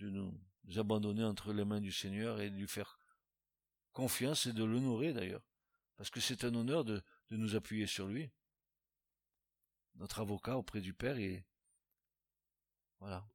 nous 0.00 0.32
abandonner 0.76 1.24
entre 1.24 1.52
les 1.52 1.64
mains 1.64 1.80
du 1.80 1.92
Seigneur 1.92 2.40
et 2.40 2.50
de 2.50 2.56
lui 2.56 2.68
faire 2.68 2.98
confiance 3.92 4.46
et 4.46 4.52
de 4.52 4.64
l'honorer 4.64 5.12
d'ailleurs. 5.12 5.42
Parce 5.96 6.10
que 6.10 6.20
c'est 6.20 6.44
un 6.44 6.54
honneur 6.54 6.84
de, 6.84 7.02
nous 7.30 7.54
appuyer 7.56 7.86
sur 7.86 8.06
lui 8.06 8.30
notre 9.96 10.20
avocat 10.20 10.56
auprès 10.56 10.80
du 10.80 10.94
Père 10.94 11.16
voilà. 13.00 13.26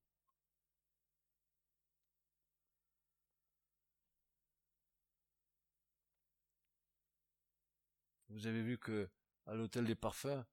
Vous 8.29 8.47
avez 8.47 8.61
vu 8.61 8.77
que 8.77 9.09
à 9.45 9.55
l'hôtel 9.55 9.85
des 9.85 9.95
parfums, 9.95 10.43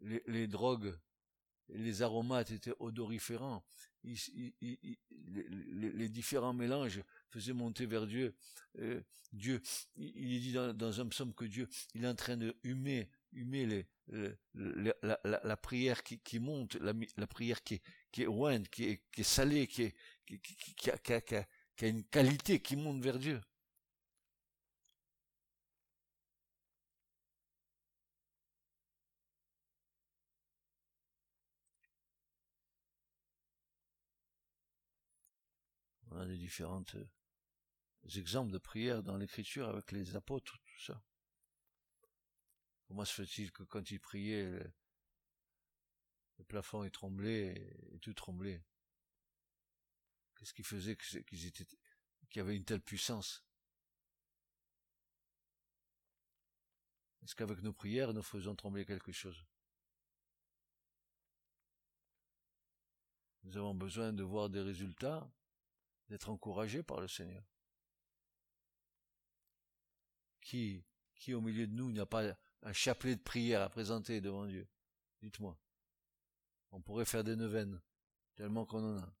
les, 0.00 0.46
drogues 0.46 0.98
les 1.70 2.02
aromates 2.02 2.50
étaient 2.50 2.74
odoriférants. 2.78 3.64
les, 4.04 6.08
différents 6.08 6.54
mélanges 6.54 7.02
faisaient 7.28 7.52
monter 7.52 7.86
vers 7.86 8.06
Dieu. 8.06 8.34
Euh, 8.78 9.00
Dieu, 9.32 9.60
il, 9.96 10.34
est 10.34 10.40
dit 10.40 10.52
dans, 10.52 11.00
un 11.00 11.06
psaume 11.06 11.34
que 11.34 11.44
Dieu, 11.44 11.68
il 11.94 12.04
est 12.04 12.08
en 12.08 12.14
train 12.14 12.36
de 12.36 12.56
humer, 12.62 13.10
humer 13.32 13.86
la, 14.54 15.56
prière 15.56 16.02
qui, 16.02 16.38
monte, 16.38 16.76
la, 16.76 17.26
prière 17.26 17.62
qui 17.62 17.74
est, 17.74 17.82
qui 18.10 18.22
est 18.22 18.70
qui 18.70 18.84
est, 18.84 19.22
salée, 19.22 19.66
qui, 19.66 19.84
a, 19.84 21.86
une 21.86 22.04
qualité, 22.04 22.60
qui 22.60 22.76
monte 22.76 23.02
vers 23.02 23.18
Dieu. 23.18 23.40
On 36.18 36.22
a 36.22 36.26
des 36.26 36.36
différentes 36.36 36.96
euh, 36.96 37.08
exemples 38.16 38.50
de 38.50 38.58
prières 38.58 39.04
dans 39.04 39.16
l'écriture 39.16 39.68
avec 39.68 39.92
les 39.92 40.16
apôtres, 40.16 40.58
tout 40.58 40.80
ça. 40.80 41.00
Comment 42.88 43.04
se 43.04 43.22
fait-il 43.22 43.52
que 43.52 43.62
quand 43.62 43.88
ils 43.92 44.00
priaient, 44.00 44.50
le, 46.38 46.44
plafond 46.48 46.82
est 46.82 46.90
tremblé 46.90 47.54
et, 47.92 47.98
tout 48.00 48.14
tremblait? 48.14 48.64
Qu'est-ce 50.34 50.52
qui 50.52 50.64
faisait 50.64 50.96
qu'ils 50.96 51.46
étaient, 51.46 51.66
qu'il 52.28 52.38
y 52.38 52.40
avait 52.40 52.56
une 52.56 52.64
telle 52.64 52.82
puissance? 52.82 53.44
Est-ce 57.22 57.36
qu'avec 57.36 57.62
nos 57.62 57.72
prières, 57.72 58.12
nous 58.12 58.24
faisons 58.24 58.56
trembler 58.56 58.84
quelque 58.84 59.12
chose? 59.12 59.46
Nous 63.44 63.56
avons 63.56 63.76
besoin 63.76 64.12
de 64.12 64.24
voir 64.24 64.50
des 64.50 64.62
résultats, 64.62 65.30
d'être 66.08 66.30
encouragés 66.30 66.82
par 66.82 67.00
le 67.00 67.08
Seigneur. 67.08 67.44
Qui, 70.40 70.84
qui 71.14 71.34
au 71.34 71.40
milieu 71.40 71.66
de 71.66 71.74
nous 71.74 71.92
n'a 71.92 72.06
pas 72.06 72.36
un 72.62 72.72
chapelet 72.72 73.16
de 73.16 73.22
prière 73.22 73.62
à 73.62 73.68
présenter 73.68 74.20
devant 74.20 74.46
Dieu? 74.46 74.66
Dites-moi. 75.20 75.58
On 76.70 76.80
pourrait 76.80 77.04
faire 77.04 77.24
des 77.24 77.36
neuvaines, 77.36 77.80
tellement 78.34 78.66
qu'on 78.66 78.96
en 78.96 78.98
a. 78.98 79.14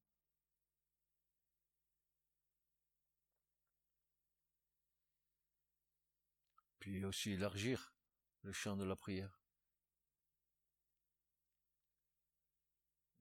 Puis 6.78 7.04
aussi 7.04 7.32
élargir 7.32 7.92
le 8.42 8.52
champ 8.52 8.76
de 8.76 8.84
la 8.84 8.96
prière. 8.96 9.38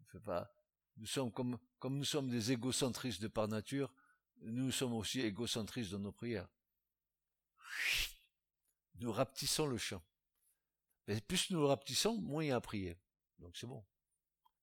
Fait 0.07 0.21
pas. 0.21 0.56
Nous 0.97 1.05
sommes 1.05 1.31
comme, 1.31 1.57
comme 1.79 1.97
nous 1.97 2.05
sommes 2.05 2.29
des 2.29 2.51
égocentristes 2.51 3.21
de 3.21 3.27
par 3.27 3.47
nature, 3.47 3.93
nous 4.41 4.71
sommes 4.71 4.93
aussi 4.93 5.21
égocentristes 5.21 5.91
dans 5.91 5.99
nos 5.99 6.11
prières 6.11 6.47
nous 8.99 9.11
rapetissons 9.11 9.67
le 9.67 9.77
champ. 9.77 10.03
Plus 11.27 11.51
nous 11.51 11.59
le 11.59 11.65
rapetissons, 11.65 12.17
moins 12.17 12.43
il 12.43 12.47
y 12.47 12.51
a 12.51 12.57
à 12.57 12.61
prier. 12.61 12.97
Donc 13.39 13.55
c'est 13.55 13.67
bon. 13.67 13.85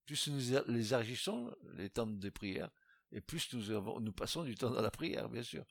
Plus 0.05 0.29
nous 0.29 0.63
les 0.69 0.95
agissons, 0.95 1.57
les 1.75 1.89
temps 1.91 2.07
de 2.07 2.31
prière, 2.31 2.71
et 3.13 3.21
plus 3.21 3.53
nous, 3.55 4.13
passons 4.13 4.45
du 4.45 4.55
temps 4.55 4.71
dans 4.71 4.83
la 4.83 4.91
prière, 4.91 5.29
bien 5.29 5.43
sûr. 5.43 5.65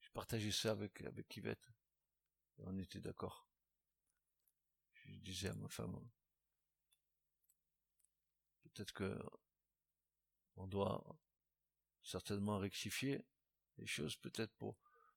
Je 0.00 0.10
partageais 0.12 0.52
ça 0.52 0.70
avec, 0.70 1.02
avec. 1.02 1.38
On 2.58 2.78
était 2.78 3.00
d'accord. 3.00 3.46
Je 4.92 5.12
disais 5.16 5.48
à 5.48 5.54
ma 5.54 5.68
femme, 5.68 5.98
peut-être 8.64 8.92
que 8.92 9.18
on 10.56 10.66
doit 10.66 11.04
certainement 12.02 12.58
rectifier 12.58 13.24
les 13.78 13.86
choses 13.86 14.16
peut-être 14.16 14.52
pour 14.56 14.76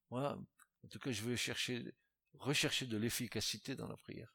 moi. 0.09 0.39
En 0.83 0.87
tout 0.87 0.99
cas, 0.99 1.11
je 1.11 1.23
veux 1.23 1.35
chercher, 1.35 1.93
rechercher 2.33 2.85
de 2.85 2.97
l'efficacité 2.97 3.75
dans 3.75 3.87
la 3.87 3.97
prière. 3.97 4.33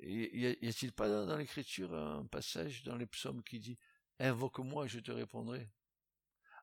Y 0.00 0.66
a-t-il 0.66 0.92
pas 0.92 1.08
dans, 1.08 1.36
l'écriture 1.36 1.94
un 1.94 2.26
passage 2.26 2.82
dans 2.82 2.96
les 2.96 3.06
psaumes 3.06 3.42
qui 3.44 3.60
dit 3.60 3.78
Invoque-moi, 4.18 4.88
je 4.88 4.98
te 4.98 5.12
répondrai. 5.12 5.70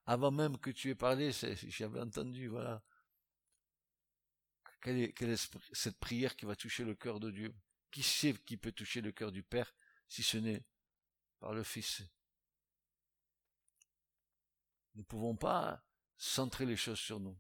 Avant 0.10 0.32
même 0.32 0.58
que 0.58 0.72
tu 0.72 0.90
aies 0.90 0.96
parlé, 0.96 1.32
j'avais 1.32 2.00
entendu, 2.00 2.48
voilà. 2.48 2.84
Quelle 4.82 4.98
est, 4.98 5.52
cette 5.72 6.00
prière 6.00 6.36
qui 6.36 6.48
va 6.48 6.56
toucher 6.56 6.84
le 6.84 6.96
cœur 6.96 7.20
de 7.20 7.30
Dieu? 7.30 7.56
Qui 7.92 8.02
sait 8.02 8.34
qui 8.34 8.58
peut 8.58 8.72
toucher 8.72 9.02
le 9.02 9.12
cœur 9.12 9.32
du 9.32 9.44
Père 9.44 9.72
si 10.08 10.24
ce 10.24 10.38
n'est 10.38 10.66
par 11.40 11.54
le 11.54 11.62
Fils? 11.62 12.02
Nous 14.96 15.02
ne 15.02 15.06
pouvons 15.06 15.36
pas 15.36 15.86
centrer 16.18 16.66
les 16.66 16.76
choses 16.76 17.00
sur 17.00 17.20
nous. 17.20 17.40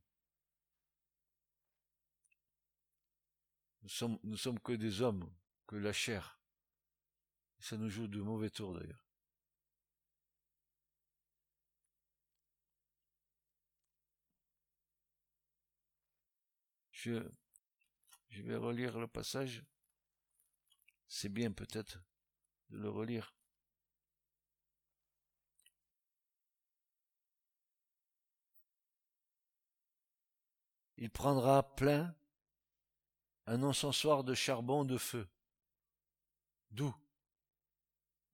Nous 3.82 3.90
sommes, 3.90 4.20
nous 4.22 4.38
sommes 4.38 4.60
que 4.60 4.74
des 4.74 5.02
hommes, 5.02 5.28
que 5.66 5.76
la 5.76 5.92
chair. 5.92 6.40
Ça 7.58 7.78
nous 7.78 7.90
joue 7.90 8.08
de 8.08 8.22
mauvais 8.22 8.52
tours 8.52 8.76
d'ailleurs. 8.76 9.09
Je, 17.02 17.24
vais 18.42 18.58
relire 18.58 19.00
le 19.00 19.08
passage. 19.08 19.64
C'est 21.08 21.30
bien 21.30 21.50
peut-être 21.50 22.04
de 22.70 22.78
le 22.78 22.90
relire. 22.90 23.34
Il 30.98 31.10
prendra 31.10 31.74
plein 31.76 32.14
un 33.46 33.64
encensoir 33.64 34.26
de 34.26 34.34
charbon 34.34 34.84
de 34.84 34.98
feu. 34.98 35.26
D'où? 36.70 36.94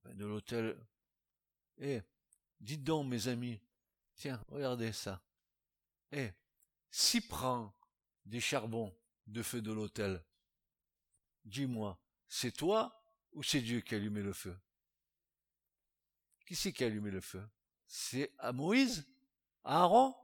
Ben, 0.03 0.17
De 0.17 0.25
l'hôtel. 0.25 0.75
Eh, 1.77 2.01
dites 2.59 2.83
donc, 2.83 3.07
mes 3.07 3.27
amis, 3.27 3.61
tiens, 4.15 4.43
regardez 4.47 4.91
ça. 4.91 5.23
Eh, 6.11 6.31
s'y 6.89 7.21
prend 7.21 7.71
des 8.25 8.41
charbons 8.41 8.95
de 9.27 9.41
feu 9.41 9.61
de 9.61 9.71
l'autel. 9.71 10.23
Dis-moi, 11.45 11.99
c'est 12.27 12.51
toi 12.51 13.01
ou 13.31 13.43
c'est 13.43 13.61
Dieu 13.61 13.81
qui 13.81 13.93
a 13.93 13.97
allumé 13.97 14.21
le 14.21 14.33
feu? 14.33 14.57
Qui 16.45 16.55
c'est 16.55 16.73
qui 16.73 16.83
a 16.83 16.87
allumé 16.87 17.11
le 17.11 17.21
feu? 17.21 17.47
C'est 17.87 18.33
à 18.37 18.51
Moïse? 18.51 19.05
À 19.63 19.81
Aaron? 19.81 20.15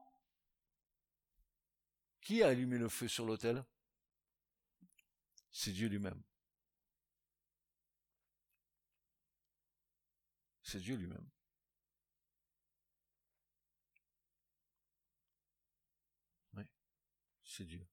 Qui 2.22 2.44
a 2.44 2.50
allumé 2.50 2.78
le 2.78 2.90
feu 2.90 3.08
sur 3.08 3.26
l'autel? 3.26 3.64
C'est 5.52 5.72
Dieu 5.72 5.88
lui-même. 5.88 6.22
C'est 10.64 10.80
Dieu 10.80 10.96
lui-même. 10.96 11.28
Oui, 16.54 16.64
c'est 17.44 17.66
Dieu. 17.66 17.86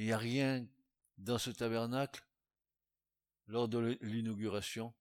Il 0.00 0.06
n'y 0.06 0.12
a 0.12 0.18
rien 0.18 0.66
dans 1.18 1.36
ce 1.36 1.50
tabernacle, 1.50 2.24
lors 3.48 3.68
de 3.68 3.98
l'inauguration, 4.00 4.94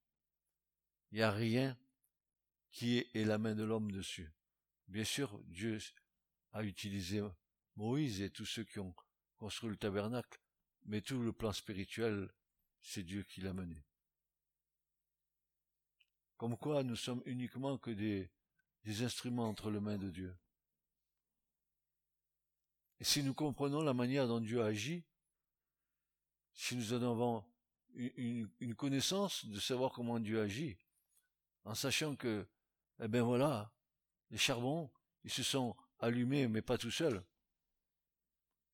il 1.10 1.20
n'y 1.20 1.22
a 1.22 1.32
rien 1.32 1.78
qui 2.72 3.08
ait 3.14 3.24
la 3.24 3.38
main 3.38 3.56
de 3.56 3.64
l'homme 3.64 3.94
dessus. 3.94 4.30
Bien 4.90 5.06
sûr, 5.06 5.40
Dieu 5.46 5.78
a 6.52 6.64
utilisé 6.64 7.26
Moïse 7.78 8.20
et 8.22 8.30
tous 8.30 8.46
ceux 8.46 8.66
qui 8.66 8.80
ont 8.80 8.94
construit 9.38 9.70
le 9.70 9.78
tabernacle, 9.78 10.38
mais 10.84 11.00
tout 11.00 11.22
le 11.24 11.32
plan 11.32 11.54
spirituel, 11.54 12.30
c'est 12.82 13.04
Dieu 13.04 13.24
qui 13.24 13.40
l'a 13.40 13.54
mené. 13.54 13.82
Comme 16.36 16.58
quoi 16.58 16.84
nous 16.84 16.98
sommes 16.98 17.24
uniquement 17.26 17.78
que 17.78 17.92
des, 17.92 18.30
des 18.84 19.02
instruments 19.04 19.48
entre 19.48 19.72
les 19.72 19.80
mains 19.80 19.98
de 19.98 20.10
Dieu. 20.10 20.36
Et 23.00 23.04
si 23.04 23.24
nous 23.24 23.34
comprenons 23.34 23.82
la 23.82 23.94
manière 23.94 24.28
dont 24.28 24.42
Dieu 24.42 24.62
agit, 24.62 25.04
si 26.54 26.76
nous 26.76 26.94
en 26.94 27.02
avons 27.12 27.46
une, 27.96 28.76
connaissance 28.76 29.46
de 29.46 29.60
savoir 29.60 29.92
comment 29.92 30.20
Dieu 30.20 30.42
agit, 30.42 30.78
en 31.64 31.76
sachant 31.76 32.16
que, 32.16 32.48
eh 33.00 33.08
ben 33.08 33.22
voilà, 33.22 33.74
les 34.30 34.38
charbons, 34.38 34.92
ils 35.24 35.32
se 35.32 35.44
sont 35.44 35.76
allumés, 36.00 36.48
mais 36.48 36.62
pas 36.62 36.78
tout 36.78 36.92
seuls. 36.92 37.24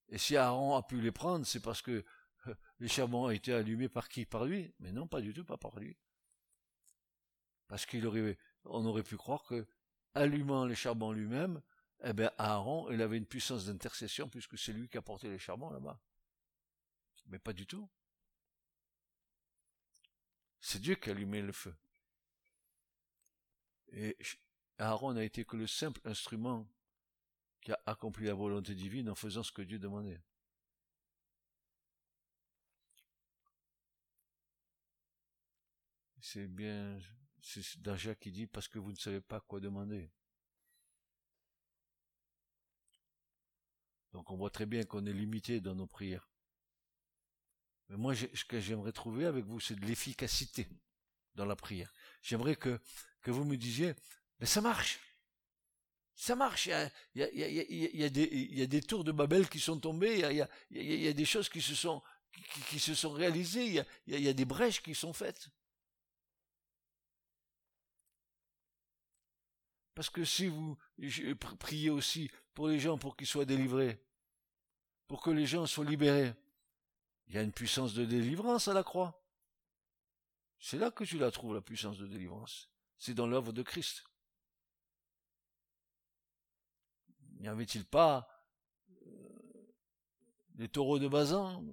Et 0.09 0.17
si 0.17 0.37
Aaron 0.37 0.75
a 0.75 0.83
pu 0.83 1.01
les 1.01 1.11
prendre, 1.11 1.45
c'est 1.45 1.59
parce 1.59 1.81
que 1.81 2.03
les 2.79 2.87
charbons 2.87 3.25
ont 3.25 3.29
été 3.29 3.53
allumés 3.53 3.89
par 3.89 4.09
qui? 4.09 4.25
Par 4.25 4.45
lui? 4.45 4.73
Mais 4.79 4.91
non, 4.91 5.07
pas 5.07 5.21
du 5.21 5.33
tout, 5.33 5.45
pas 5.45 5.57
par 5.57 5.79
lui. 5.79 5.97
Parce 7.67 7.85
qu'il 7.85 8.05
aurait, 8.05 8.37
on 8.65 8.85
aurait 8.85 9.03
pu 9.03 9.17
croire 9.17 9.43
que, 9.43 9.67
allumant 10.13 10.65
les 10.65 10.75
charbons 10.75 11.11
lui-même, 11.11 11.61
eh 12.07 12.13
bien, 12.13 12.31
Aaron, 12.37 12.91
il 12.91 13.01
avait 13.01 13.17
une 13.17 13.25
puissance 13.25 13.65
d'intercession 13.65 14.29
puisque 14.29 14.57
c'est 14.59 14.71
lui 14.71 14.87
qui 14.87 14.97
a 14.97 15.01
porté 15.01 15.27
les 15.27 15.39
charbons 15.39 15.71
là-bas. 15.71 15.99
Mais 17.25 17.39
pas 17.39 17.51
du 17.51 17.65
tout. 17.65 17.89
C'est 20.61 20.79
Dieu 20.79 20.95
qui 20.95 21.09
a 21.09 21.13
allumé 21.13 21.41
le 21.41 21.51
feu. 21.51 21.75
Et 23.91 24.15
Aaron 24.77 25.13
n'a 25.13 25.23
été 25.23 25.45
que 25.45 25.57
le 25.57 25.65
simple 25.65 25.99
instrument 26.05 26.67
qui 27.61 27.71
a 27.71 27.79
accompli 27.87 28.25
la 28.25 28.35
volonté 28.35 28.75
divine 28.75 29.09
en 29.09 29.15
faisant 29.15 29.41
ce 29.41 29.51
que 29.51 29.63
Dieu 29.63 29.79
demandait. 29.79 30.21
C'est 36.19 36.47
bien, 36.47 36.99
c'est 37.41 37.81
Daja 37.81 38.13
qui 38.13 38.31
dit 38.31 38.45
parce 38.45 38.67
que 38.67 38.77
vous 38.77 38.91
ne 38.91 38.97
savez 38.97 39.21
pas 39.21 39.39
quoi 39.39 39.59
demander. 39.59 40.11
Donc 44.25 44.33
on 44.33 44.37
voit 44.37 44.49
très 44.49 44.65
bien 44.65 44.83
qu'on 44.83 45.05
est 45.05 45.13
limité 45.13 45.61
dans 45.61 45.75
nos 45.75 45.85
prières. 45.85 46.27
Mais 47.89 47.97
moi, 47.97 48.15
ce 48.15 48.43
que 48.45 48.59
j'aimerais 48.59 48.91
trouver 48.91 49.25
avec 49.25 49.45
vous, 49.45 49.59
c'est 49.59 49.75
de 49.75 49.85
l'efficacité 49.85 50.67
dans 51.35 51.45
la 51.45 51.55
prière. 51.55 51.93
J'aimerais 52.23 52.55
que, 52.55 52.79
que 53.21 53.29
vous 53.29 53.45
me 53.45 53.55
disiez, 53.55 53.93
mais 54.39 54.47
ça 54.47 54.61
marche. 54.61 54.99
Ça 56.15 56.35
marche. 56.35 56.65
Il 56.65 56.89
y 57.13 58.03
a, 58.03 58.09
des, 58.09 58.81
tours 58.81 59.03
de 59.03 59.11
Babel 59.11 59.47
qui 59.47 59.59
sont 59.59 59.79
tombés. 59.79 60.21
Il 60.71 60.81
y 60.81 61.07
a, 61.07 61.13
des 61.13 61.25
choses 61.25 61.47
qui 61.47 61.61
se 61.61 61.75
sont, 61.75 62.01
qui, 62.69 62.79
se 62.79 62.95
sont 62.95 63.11
réalisées. 63.11 63.85
Il 64.07 64.19
y 64.19 64.27
a 64.27 64.33
des 64.33 64.45
brèches 64.45 64.81
qui 64.81 64.95
sont 64.95 65.13
faites. 65.13 65.49
Parce 69.93 70.09
que 70.09 70.25
si 70.25 70.47
vous 70.47 70.77
priez 71.59 71.89
aussi 71.91 72.31
pour 72.53 72.69
les 72.69 72.79
gens 72.79 72.97
pour 72.97 73.15
qu'ils 73.15 73.27
soient 73.27 73.45
délivrés, 73.45 74.04
pour 75.07 75.21
que 75.21 75.29
les 75.29 75.45
gens 75.45 75.65
soient 75.65 75.85
libérés. 75.85 76.33
Il 77.27 77.35
y 77.35 77.37
a 77.37 77.41
une 77.41 77.51
puissance 77.51 77.93
de 77.93 78.05
délivrance 78.05 78.67
à 78.67 78.73
la 78.73 78.83
croix. 78.83 79.21
C'est 80.59 80.77
là 80.77 80.91
que 80.91 81.03
tu 81.03 81.17
la 81.17 81.31
trouves, 81.31 81.53
la 81.53 81.61
puissance 81.61 81.97
de 81.97 82.07
délivrance. 82.07 82.69
C'est 82.97 83.13
dans 83.13 83.27
l'œuvre 83.27 83.51
de 83.51 83.61
Christ. 83.63 84.03
N'y 87.39 87.47
avait-il 87.47 87.85
pas 87.85 88.27
euh, 88.89 89.73
des 90.55 90.69
taureaux 90.69 90.99
de 90.99 91.07
Bazan, 91.07 91.63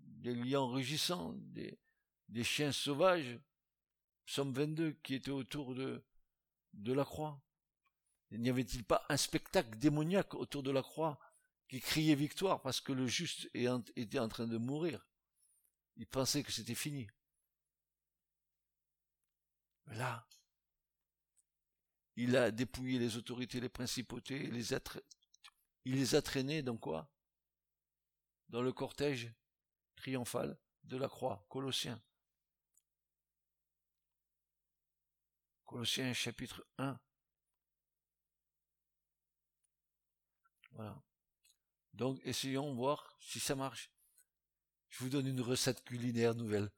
des 0.00 0.34
lions 0.34 0.68
rugissants, 0.68 1.34
des, 1.36 1.78
chiens 2.44 2.72
sauvages, 2.72 3.38
Psaume 4.26 4.52
22, 4.52 4.92
qui 5.02 5.14
étaient 5.14 5.30
autour 5.30 5.74
de, 5.74 6.04
de 6.74 6.92
la 6.92 7.04
croix 7.04 7.42
N'y 8.30 8.50
avait-il 8.50 8.84
pas 8.84 9.04
un 9.08 9.16
spectacle 9.16 9.78
démoniaque 9.78 10.34
autour 10.34 10.62
de 10.62 10.70
la 10.70 10.82
croix? 10.82 11.18
Qui 11.68 11.80
criait 11.80 12.14
victoire 12.14 12.62
parce 12.62 12.80
que 12.80 12.92
le 12.92 13.06
juste 13.06 13.48
était 13.54 14.18
en 14.18 14.28
train 14.28 14.46
de 14.46 14.56
mourir. 14.56 15.06
Il 15.96 16.06
pensait 16.06 16.42
que 16.42 16.52
c'était 16.52 16.74
fini. 16.74 17.06
Là, 19.86 20.26
il 22.16 22.36
a 22.36 22.50
dépouillé 22.50 22.98
les 22.98 23.16
autorités, 23.16 23.60
les 23.60 23.68
principautés, 23.68 24.46
les 24.48 24.74
êtres. 24.74 25.02
il 25.84 25.94
les 25.94 26.14
a 26.14 26.22
traînés 26.22 26.62
dans 26.62 26.76
quoi? 26.76 27.10
Dans 28.48 28.62
le 28.62 28.72
cortège 28.72 29.32
triomphal 29.96 30.58
de 30.84 30.96
la 30.96 31.08
croix, 31.08 31.44
Colossiens. 31.48 32.02
Colossiens 35.64 36.12
chapitre 36.14 36.66
1. 36.78 36.98
Voilà. 40.72 41.02
Donc 41.98 42.20
essayons 42.22 42.72
voir 42.74 43.12
si 43.18 43.40
ça 43.40 43.56
marche. 43.56 43.90
Je 44.88 45.02
vous 45.02 45.10
donne 45.10 45.26
une 45.26 45.40
recette 45.40 45.84
culinaire 45.84 46.36
nouvelle. 46.36 46.70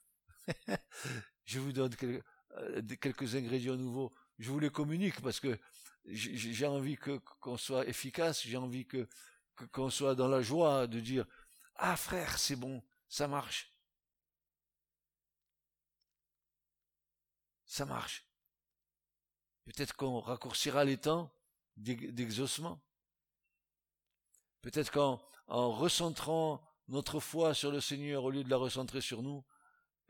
je 1.44 1.60
vous 1.60 1.72
donne 1.72 1.94
euh, 2.02 2.82
quelques, 2.98 3.34
ingrédients 3.34 3.76
nouveaux. 3.76 4.14
Je 4.38 4.50
vous 4.50 4.58
les 4.58 4.70
communique 4.70 5.20
parce 5.20 5.38
que 5.38 5.60
j'ai 6.06 6.66
envie 6.66 6.96
que 6.96 7.18
qu'on 7.40 7.58
soit 7.58 7.86
efficace. 7.86 8.42
J'ai 8.46 8.56
envie 8.56 8.86
que 8.86 9.06
qu'on 9.72 9.90
soit 9.90 10.14
dans 10.14 10.26
la 10.26 10.40
joie 10.40 10.86
de 10.86 11.00
dire 11.00 11.26
ah 11.74 11.94
frère 11.94 12.38
c'est 12.38 12.56
bon 12.56 12.82
ça 13.08 13.28
marche 13.28 13.74
ça 17.66 17.84
marche 17.84 18.26
peut-être 19.64 19.94
qu'on 19.96 20.18
raccourcira 20.18 20.86
les 20.86 20.96
temps 20.96 21.30
d'exaucement 21.76 22.82
peut-être 24.62 24.90
qu'en 24.90 25.20
en 25.46 25.72
recentrant 25.72 26.62
notre 26.88 27.20
foi 27.20 27.54
sur 27.54 27.70
le 27.70 27.80
Seigneur 27.80 28.24
au 28.24 28.30
lieu 28.30 28.44
de 28.44 28.50
la 28.50 28.56
recentrer 28.56 29.00
sur 29.00 29.22
nous, 29.22 29.44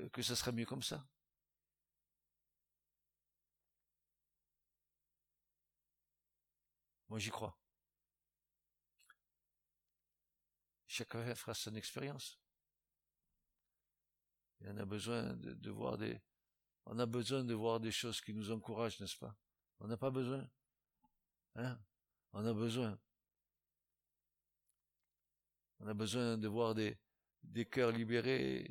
euh, 0.00 0.08
que 0.10 0.22
ça 0.22 0.36
serait 0.36 0.52
mieux 0.52 0.66
comme 0.66 0.82
ça. 0.82 1.06
Moi 7.08 7.18
j'y 7.18 7.30
crois. 7.30 7.58
Chacun 10.86 11.34
fera 11.34 11.54
son 11.54 11.74
expérience. 11.74 12.40
Et 14.60 14.68
on 14.68 14.76
a 14.76 14.84
besoin 14.84 15.34
de, 15.34 15.70
voir 15.70 15.96
des, 15.96 16.20
on 16.86 16.98
a 16.98 17.06
besoin 17.06 17.44
de 17.44 17.54
voir 17.54 17.80
des 17.80 17.92
choses 17.92 18.20
qui 18.20 18.34
nous 18.34 18.50
encouragent, 18.50 19.00
n'est-ce 19.00 19.16
pas? 19.16 19.34
On 19.80 19.86
n'a 19.86 19.96
pas 19.96 20.10
besoin. 20.10 20.48
Hein? 21.54 21.78
On 22.32 22.44
a 22.44 22.52
besoin. 22.52 22.98
On 25.80 25.88
a 25.88 25.94
besoin 25.94 26.36
de 26.36 26.46
voir 26.46 26.74
des, 26.74 26.98
cœurs 27.70 27.92
libérés. 27.92 28.70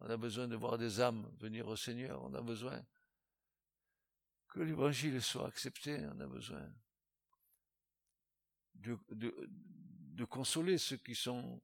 On 0.00 0.10
a 0.10 0.16
besoin 0.16 0.48
de 0.48 0.56
voir 0.56 0.76
des 0.78 1.00
âmes 1.00 1.30
venir 1.38 1.66
au 1.68 1.76
Seigneur. 1.76 2.22
On 2.24 2.34
a 2.34 2.42
besoin 2.42 2.84
que 4.48 4.60
l'évangile 4.60 5.22
soit 5.22 5.46
accepté. 5.46 5.98
On 6.06 6.20
a 6.20 6.26
besoin 6.26 6.68
de, 8.74 10.24
consoler 10.24 10.76
ceux 10.76 10.96
qui 10.96 11.14
sont 11.14 11.62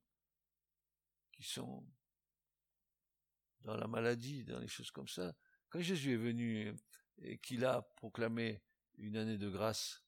dans 3.60 3.76
la 3.76 3.88
maladie, 3.88 4.44
dans 4.44 4.60
les 4.60 4.68
choses 4.68 4.90
comme 4.90 5.08
ça. 5.08 5.34
Quand 5.68 5.80
Jésus 5.80 6.12
est 6.12 6.16
venu 6.16 6.72
et 7.18 7.38
qu'il 7.38 7.64
a 7.64 7.82
proclamé 7.82 8.62
une 8.98 9.16
année 9.16 9.38
de 9.38 9.48
grâce, 9.48 10.03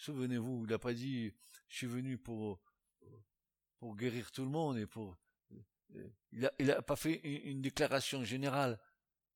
souvenez-vous, 0.00 0.64
il 0.64 0.70
n'a 0.70 0.78
pas 0.78 0.92
dit 0.92 1.32
je 1.68 1.76
suis 1.76 1.86
venu 1.86 2.18
pour 2.18 2.60
guérir 3.96 4.30
tout 4.32 4.42
le 4.42 4.50
monde 4.50 4.78
et 4.78 4.86
pour 4.86 5.16
il 6.32 6.46
a, 6.46 6.52
il 6.58 6.70
a 6.70 6.82
pas 6.82 6.96
fait 6.96 7.20
une, 7.24 7.62
déclaration 7.62 8.24
générale. 8.24 8.78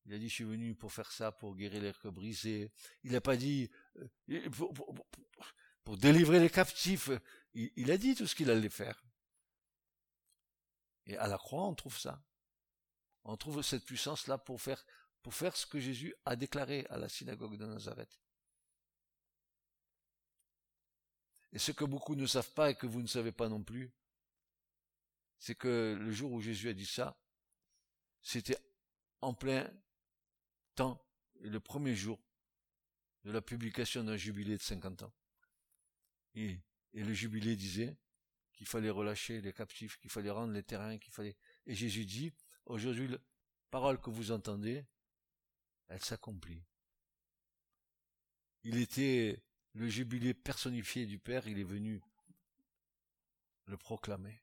Il 0.07 0.15
a 0.15 0.19
dit 0.19 0.29
je 0.29 0.35
suis 0.35 0.45
venu 0.45 0.75
pour 0.75 0.93
faire 0.93 1.11
ça, 1.11 1.33
pour 1.33 1.57
guérir 1.57 1.83
les 1.83 1.93
cœurs 1.93 2.13
brisés. 2.13 2.71
Il 3.03 3.13
n'a 3.13 3.21
pas 3.21 3.37
dit 3.37 3.71
euh, 4.29 4.51
pour, 5.85 5.97
délivrer 5.97 6.41
les 6.41 6.51
captifs. 6.51 7.11
Il, 7.55 7.73
il 7.77 7.91
a 7.91 7.97
dit 7.97 8.15
tout 8.15 8.27
ce 8.27 8.35
qu'il 8.35 8.51
allait 8.51 8.69
faire. 8.69 9.03
Et 11.07 11.17
à 11.17 11.27
la 11.27 11.39
croix, 11.39 11.65
on 11.65 11.75
trouve 11.75 11.99
ça. 11.99 12.23
On 13.25 13.37
trouve 13.37 13.63
cette 13.63 13.85
puissance-là 13.85 14.39
pour 14.39 14.61
faire, 14.61 14.85
pour 15.23 15.35
faire 15.35 15.57
ce 15.57 15.67
que 15.67 15.81
Jésus 15.81 16.15
a 16.25 16.37
déclaré 16.37 16.87
à 16.91 16.99
la 16.99 17.09
synagogue 17.09 17.57
de 17.57 17.67
Nazareth. 17.67 18.21
Et 21.55 21.59
ce 21.59 21.71
que 21.71 21.85
beaucoup 21.85 22.17
ne 22.17 22.27
savent 22.27 22.53
pas 22.53 22.71
et 22.71 22.75
que 22.75 22.87
vous 22.87 23.01
ne 23.01 23.07
savez 23.07 23.31
pas 23.31 23.49
non 23.49 23.63
plus, 23.63 23.93
c'est 25.39 25.55
que 25.55 25.97
le 25.99 26.11
jour 26.11 26.33
où 26.33 26.41
Jésus 26.41 26.69
a 26.69 26.75
dit 26.75 26.85
ça, 26.85 27.17
c'était 28.23 28.59
en 29.21 29.35
plein 29.35 29.71
temps, 30.75 31.01
le 31.41 31.61
premier 31.61 31.95
jour 31.95 32.19
de 33.23 33.31
la 33.31 33.41
publication 33.41 34.03
d'un 34.03 34.17
jubilé 34.17 34.57
de 34.57 34.63
50 34.63 35.05
ans. 35.05 35.13
Et, 36.35 36.61
le 36.93 37.13
jubilé 37.13 37.57
disait 37.57 37.97
qu'il 38.53 38.67
fallait 38.67 38.91
relâcher 38.91 39.41
les 39.41 39.53
captifs, 39.53 39.99
qu'il 39.99 40.11
fallait 40.11 40.31
rendre 40.31 40.53
les 40.53 40.63
terrains, 40.63 40.97
qu'il 40.99 41.13
fallait... 41.13 41.37
Et 41.67 41.75
Jésus 41.75 42.05
dit, 42.05 42.33
aujourd'hui, 42.67 43.09
la 43.09 43.19
parole 43.71 44.01
que 44.01 44.11
vous 44.11 44.31
entendez, 44.31 44.85
elle 45.89 46.03
s'accomplit. 46.03 46.63
Il 48.63 48.79
était 48.79 49.43
le 49.75 49.89
jubilé 49.89 50.35
personnifié 50.35 51.07
du 51.07 51.19
Père, 51.19 51.47
il 51.47 51.59
est 51.59 51.65
venu 51.65 52.01
le 53.67 53.77
proclamer. 53.77 54.43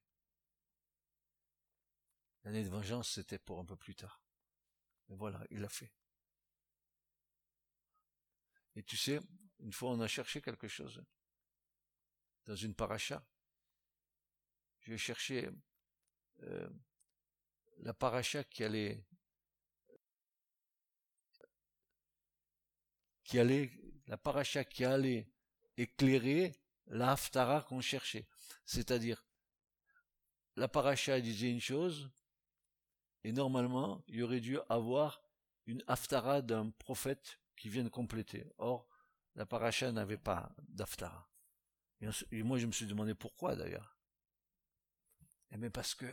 L'année 2.43 2.63
de 2.63 2.69
vengeance, 2.69 3.11
c'était 3.11 3.39
pour 3.39 3.59
un 3.59 3.65
peu 3.65 3.75
plus 3.75 3.95
tard. 3.95 4.21
Mais 5.07 5.15
voilà, 5.15 5.41
il 5.49 5.61
l'a 5.61 5.69
fait. 5.69 5.91
Et 8.75 8.83
tu 8.83 8.97
sais, 8.97 9.19
une 9.59 9.73
fois 9.73 9.91
on 9.91 9.99
a 9.99 10.07
cherché 10.07 10.41
quelque 10.41 10.67
chose 10.67 11.03
dans 12.45 12.55
une 12.55 12.73
paracha. 12.73 13.25
J'ai 14.81 14.97
cherché 14.97 15.49
euh, 16.43 16.69
la 17.79 17.93
paracha 17.93 18.43
qui 18.43 18.63
allait 18.63 19.05
qui 23.23 23.39
allait 23.39 23.80
la 24.11 24.17
paracha 24.17 24.65
qui 24.65 24.83
allait 24.83 25.31
éclairer 25.77 26.53
la 26.87 27.13
haftara 27.13 27.61
qu'on 27.61 27.79
cherchait. 27.79 28.27
C'est-à-dire, 28.65 29.25
la 30.57 30.67
paracha 30.67 31.21
disait 31.21 31.49
une 31.49 31.61
chose, 31.61 32.11
et 33.23 33.31
normalement, 33.31 34.03
il 34.09 34.21
aurait 34.21 34.41
dû 34.41 34.59
avoir 34.67 35.23
une 35.65 35.81
haftara 35.87 36.41
d'un 36.41 36.71
prophète 36.71 37.39
qui 37.55 37.69
vienne 37.69 37.89
compléter. 37.89 38.51
Or, 38.57 38.85
la 39.35 39.45
paracha 39.45 39.93
n'avait 39.93 40.17
pas 40.17 40.53
d'haftara. 40.67 41.31
Et, 42.31 42.43
moi, 42.43 42.57
je 42.57 42.65
me 42.65 42.73
suis 42.73 42.87
demandé 42.87 43.15
pourquoi 43.15 43.55
d'ailleurs. 43.55 43.97
Eh 45.51 45.57
mais 45.57 45.69
parce 45.69 45.95
que 45.95 46.05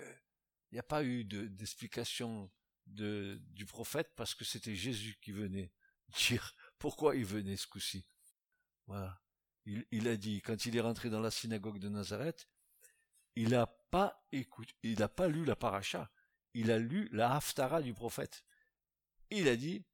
il 0.70 0.74
n'y 0.74 0.78
a 0.78 0.84
pas 0.84 1.02
eu 1.02 1.24
d'explication 1.24 2.48
de, 2.86 3.40
du 3.46 3.66
prophète 3.66 4.12
parce 4.14 4.36
que 4.36 4.44
c'était 4.44 4.76
Jésus 4.76 5.18
qui 5.20 5.32
venait 5.32 5.72
dire 6.10 6.54
pourquoi 6.78 7.16
il 7.16 7.24
venait 7.24 7.56
ce 7.56 7.66
coup-ci? 7.66 8.06
Voilà. 8.86 9.20
Il, 9.90 10.08
a 10.08 10.16
dit, 10.16 10.40
quand 10.40 10.64
il 10.64 10.76
est 10.76 10.80
rentré 10.80 11.10
dans 11.10 11.20
la 11.20 11.30
synagogue 11.30 11.78
de 11.78 11.90
Nazareth, 11.90 12.48
il 13.36 13.50
n'a 13.50 13.66
pas 13.66 14.26
écouté, 14.32 14.74
il 14.82 14.98
n'a 14.98 15.08
pas 15.08 15.28
lu 15.28 15.44
la 15.44 15.56
paracha, 15.56 16.10
il 16.54 16.70
a 16.70 16.78
lu 16.78 17.08
la 17.12 17.34
haftara 17.34 17.82
du 17.82 17.92
prophète. 17.92 18.44
Il 19.30 19.46
a 19.46 19.56
dit, 19.56 19.84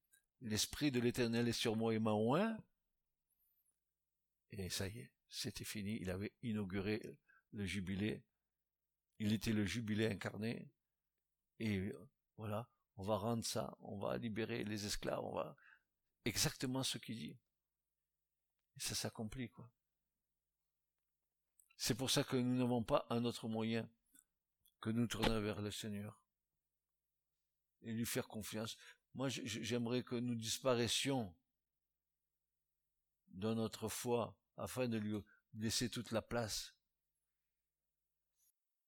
l'esprit 0.40 0.92
de 0.92 1.00
l'éternel 1.00 1.48
est 1.48 1.52
sur 1.52 1.74
moi 1.74 1.92
et 1.92 1.98
m'a 1.98 2.12
oint. 2.12 2.56
Et 4.52 4.70
ça 4.70 4.86
y 4.86 5.00
est, 5.00 5.10
c'était 5.28 5.64
fini, 5.64 5.98
il 6.00 6.10
avait 6.10 6.32
inauguré 6.42 7.02
le 7.50 7.66
jubilé. 7.66 8.22
Il 9.18 9.32
était 9.32 9.52
le 9.52 9.64
jubilé 9.64 10.06
incarné. 10.06 10.70
Et 11.58 11.92
voilà, 12.36 12.70
on 12.96 13.02
va 13.02 13.16
rendre 13.16 13.44
ça, 13.44 13.76
on 13.80 13.98
va 13.98 14.18
libérer 14.18 14.62
les 14.62 14.86
esclaves, 14.86 15.24
on 15.24 15.34
va, 15.34 15.56
exactement 16.24 16.82
ce 16.82 16.98
qu'il 16.98 17.18
dit. 17.18 17.36
Et 18.76 18.80
ça 18.80 18.94
s'accomplit, 18.94 19.50
quoi. 19.50 19.70
C'est 21.76 21.94
pour 21.94 22.10
ça 22.10 22.24
que 22.24 22.36
nous 22.36 22.56
n'avons 22.56 22.82
pas 22.82 23.06
un 23.10 23.24
autre 23.24 23.48
moyen 23.48 23.88
que 24.80 24.90
nous 24.90 25.06
tourner 25.06 25.40
vers 25.40 25.60
le 25.60 25.70
Seigneur 25.70 26.18
et 27.82 27.92
lui 27.92 28.06
faire 28.06 28.28
confiance. 28.28 28.76
Moi, 29.14 29.28
j'aimerais 29.28 30.02
que 30.02 30.14
nous 30.14 30.34
disparaissions 30.34 31.34
de 33.28 33.52
notre 33.54 33.88
foi 33.88 34.36
afin 34.56 34.88
de 34.88 34.96
lui 34.96 35.16
laisser 35.54 35.90
toute 35.90 36.10
la 36.10 36.22
place. 36.22 36.74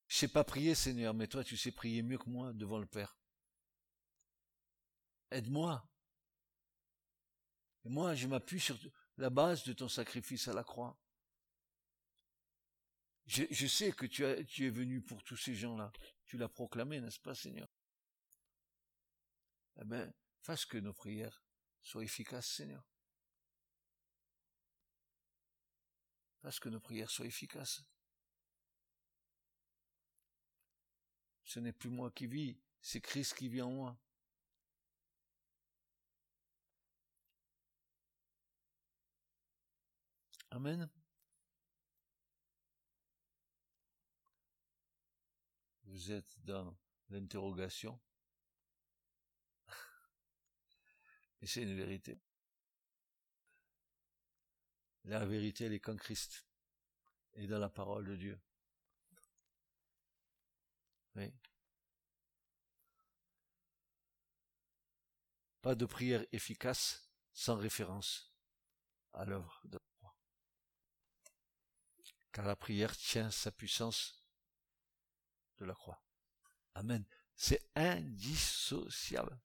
Je 0.07 0.15
sais 0.15 0.27
pas 0.27 0.43
prier, 0.43 0.73
Seigneur, 0.73 1.13
mais 1.13 1.27
toi, 1.27 1.43
tu 1.43 1.57
sais 1.57 1.71
prier 1.71 2.01
mieux 2.01 2.17
que 2.17 2.29
moi 2.29 2.53
devant 2.53 2.79
le 2.79 2.85
Père. 2.85 3.17
Aide-moi. 5.31 5.85
Moi, 7.87 8.15
je 8.15 8.27
m'appuie 8.27 8.59
sur 8.59 8.77
la 9.17 9.29
base 9.29 9.63
de 9.63 9.73
ton 9.73 9.87
sacrifice 9.87 10.47
à 10.47 10.53
la 10.53 10.63
croix. 10.63 10.97
Je, 13.25 13.67
sais 13.67 13.91
que 13.91 14.05
tu, 14.05 14.23
tu 14.45 14.67
es 14.67 14.69
venu 14.69 15.01
pour 15.01 15.21
tous 15.23 15.35
ces 15.35 15.53
gens-là. 15.53 15.91
Tu 16.25 16.37
l'as 16.37 16.47
proclamé, 16.47 17.01
n'est-ce 17.01 17.19
pas, 17.19 17.35
Seigneur? 17.35 17.67
Eh 19.81 19.85
bien, 19.85 20.11
fasse 20.41 20.65
que 20.65 20.77
nos 20.77 20.93
prières 20.93 21.43
soient 21.81 22.03
efficaces, 22.03 22.47
Seigneur. 22.47 22.83
Fasse 26.41 26.59
que 26.59 26.69
nos 26.69 26.79
prières 26.79 27.09
soient 27.09 27.25
efficaces. 27.25 27.83
Ce 31.43 31.59
n'est 31.59 31.73
plus 31.73 31.89
moi 31.89 32.11
qui 32.11 32.27
vis, 32.27 32.57
c'est 32.81 33.01
Christ 33.01 33.33
qui 33.33 33.49
vit 33.49 33.61
en 33.61 33.71
moi. 33.71 33.99
Amen. 40.51 40.89
vous 45.97 46.11
êtes 46.11 46.35
dans 46.43 46.77
l'interrogation. 47.09 47.99
Et 51.41 51.47
c'est 51.47 51.63
une 51.63 51.75
vérité. 51.75 52.19
La 55.05 55.25
vérité, 55.25 55.65
elle 55.65 55.73
est 55.73 55.79
qu'en 55.79 55.95
Christ 55.95 56.45
et 57.33 57.47
dans 57.47 57.59
la 57.59 57.69
parole 57.69 58.05
de 58.05 58.15
Dieu. 58.15 58.39
Oui. 61.15 61.33
Pas 65.61 65.73
de 65.73 65.85
prière 65.85 66.25
efficace 66.31 67.09
sans 67.33 67.55
référence 67.55 68.35
à 69.13 69.25
l'œuvre 69.25 69.61
de. 69.65 69.79
Car 72.37 72.45
la 72.45 72.55
prière 72.55 72.95
tient 72.95 73.31
sa 73.31 73.51
puissance 73.51 74.23
de 75.57 75.65
la 75.65 75.73
croix. 75.73 75.99
Amen. 76.75 77.03
C'est 77.35 77.67
indissociable. 77.73 79.39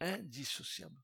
Indissociable. 0.00 0.96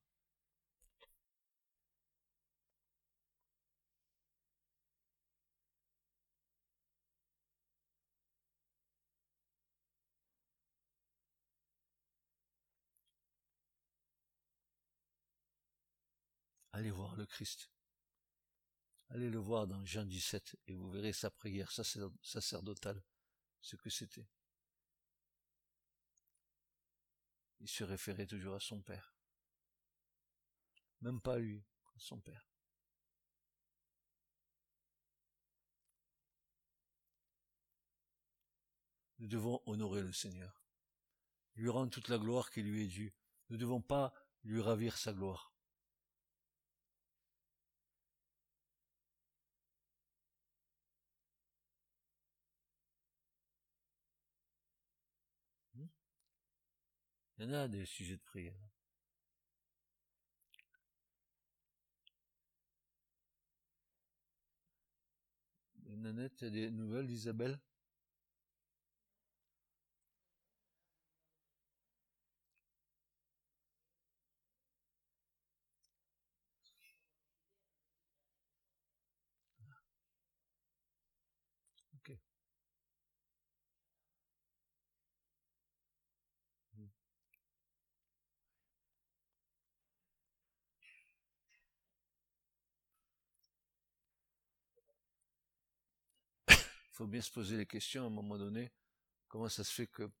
Allez 16.71 16.89
voir 16.89 17.15
le 17.15 17.27
Christ. 17.27 17.72
Allez 19.13 19.29
le 19.29 19.37
voir 19.37 19.67
dans 19.67 19.85
Jean 19.85 20.05
17 20.05 20.57
et 20.65 20.73
vous 20.73 20.89
verrez 20.89 21.13
sa 21.13 21.29
prière 21.29 21.71
sacerdotale, 21.71 23.03
ce 23.61 23.75
que 23.75 23.91
c'était. 23.91 24.27
Il 27.59 27.67
se 27.67 27.83
référait 27.83 28.25
toujours 28.25 28.55
à 28.55 28.59
son 28.59 28.81
Père. 28.81 29.15
Même 31.01 31.21
pas 31.21 31.35
à 31.35 31.37
lui, 31.37 31.63
à 31.95 31.99
son 31.99 32.19
Père. 32.21 32.49
Nous 39.19 39.27
devons 39.27 39.61
honorer 39.67 40.01
le 40.01 40.11
Seigneur, 40.11 40.65
lui 41.53 41.69
rendre 41.69 41.91
toute 41.91 42.07
la 42.07 42.17
gloire 42.17 42.49
qui 42.49 42.63
lui 42.63 42.85
est 42.85 42.87
due. 42.87 43.13
Nous 43.49 43.57
ne 43.57 43.61
devons 43.61 43.79
pas 43.79 44.11
lui 44.43 44.59
ravir 44.59 44.97
sa 44.97 45.13
gloire. 45.13 45.52
Il 57.43 57.49
y 57.49 57.51
en 57.51 57.55
a 57.55 57.67
des 57.67 57.83
sujets 57.83 58.15
de 58.15 58.21
prière. 58.21 58.55
Nanette, 65.89 66.41
il 66.41 66.51
des 66.51 66.71
nouvelles 66.71 67.05
d'Isabelle 67.07 67.59
Il 96.93 96.95
faut 96.95 97.07
bien 97.07 97.21
se 97.21 97.31
poser 97.31 97.57
les 97.57 97.65
questions 97.65 98.03
à 98.03 98.05
un 98.05 98.11
moment 98.11 98.37
donné. 98.37 98.71
Comment 99.27 99.49
ça 99.49 99.63
se 99.63 99.73
fait 99.73 99.87
que 99.87 100.11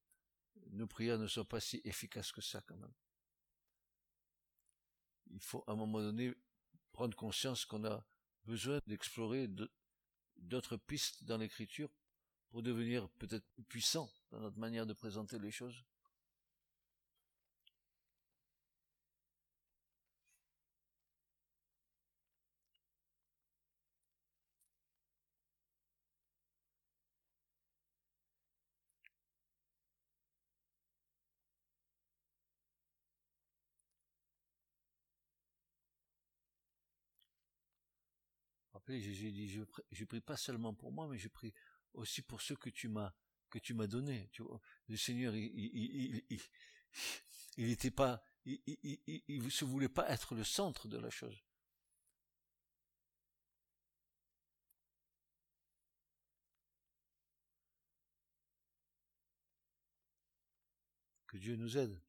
nos 0.71 0.87
prières 0.87 1.19
ne 1.19 1.27
sont 1.27 1.45
pas 1.45 1.59
si 1.59 1.79
efficaces 1.83 2.31
que 2.31 2.41
ça 2.41 2.61
quand 2.61 2.75
même? 2.75 2.93
Il 5.29 5.39
faut 5.39 5.63
à 5.67 5.73
un 5.73 5.75
moment 5.75 5.99
donné 5.99 6.33
prendre 6.91 7.15
conscience 7.15 7.63
qu'on 7.63 7.85
a 7.85 8.03
besoin 8.45 8.79
d'explorer 8.87 9.47
d'autres 10.35 10.77
pistes 10.77 11.23
dans 11.23 11.37
l'écriture 11.37 11.91
pour 12.49 12.63
devenir 12.63 13.07
peut-être 13.19 13.45
plus 13.53 13.63
puissant 13.65 14.11
dans 14.31 14.39
notre 14.39 14.57
manière 14.57 14.87
de 14.87 14.93
présenter 14.93 15.37
les 15.37 15.51
choses. 15.51 15.83
Jésus 39.01 39.31
dit, 39.31 39.49
je, 39.91 40.05
prie 40.05 40.21
pas 40.21 40.37
seulement 40.37 40.73
pour 40.73 40.91
moi, 40.91 41.07
mais 41.07 41.17
je 41.17 41.27
prie 41.27 41.53
aussi 41.93 42.21
pour 42.21 42.41
ceux 42.41 42.55
que 42.55 42.69
tu 42.69 42.87
m'as 42.87 43.13
que 43.49 43.59
tu 43.59 43.75
m'as 43.75 43.85
donné. 43.85 44.31
Le 44.87 44.97
Seigneur, 44.97 45.35
il, 45.35 45.45
il, 45.53 46.23
il, 46.27 46.41
il 47.57 47.69
était 47.69 47.91
pas, 47.91 48.23
il, 48.45 49.51
se 49.51 49.65
voulait 49.65 49.89
pas 49.89 50.09
être 50.09 50.35
le 50.35 50.43
centre 50.43 50.87
de 50.87 50.97
la 50.97 51.09
chose. 51.09 51.43
Que 61.27 61.37
Dieu 61.37 61.55
nous 61.55 61.77
aide. 61.77 61.99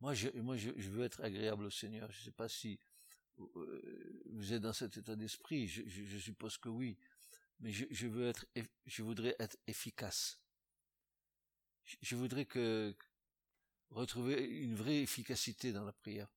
Moi, 0.00 0.14
je, 0.14 0.28
moi, 0.40 0.56
je, 0.56 0.70
veux 0.70 1.04
être 1.04 1.22
agréable 1.22 1.64
au 1.64 1.70
Seigneur. 1.70 2.10
Je 2.10 2.22
sais 2.22 2.32
pas 2.32 2.48
si 2.48 2.78
euh, 3.38 4.11
vous 4.32 4.52
êtes 4.52 4.62
dans 4.62 4.72
cet 4.72 4.96
état 4.96 5.14
d'esprit, 5.14 5.68
je, 5.68 6.18
suppose 6.18 6.56
que 6.56 6.68
oui, 6.68 6.98
mais 7.60 7.70
je, 7.70 8.06
veux 8.06 8.26
être, 8.28 8.46
je 8.86 9.02
voudrais 9.02 9.36
être 9.38 9.56
efficace. 9.66 10.40
Je, 11.84 12.16
voudrais 12.16 12.46
que 12.46 12.96
retrouver 13.90 14.42
une 14.42 14.74
vraie 14.74 15.02
efficacité 15.02 15.72
dans 15.72 15.84
la 15.84 15.92
prière. 15.92 16.28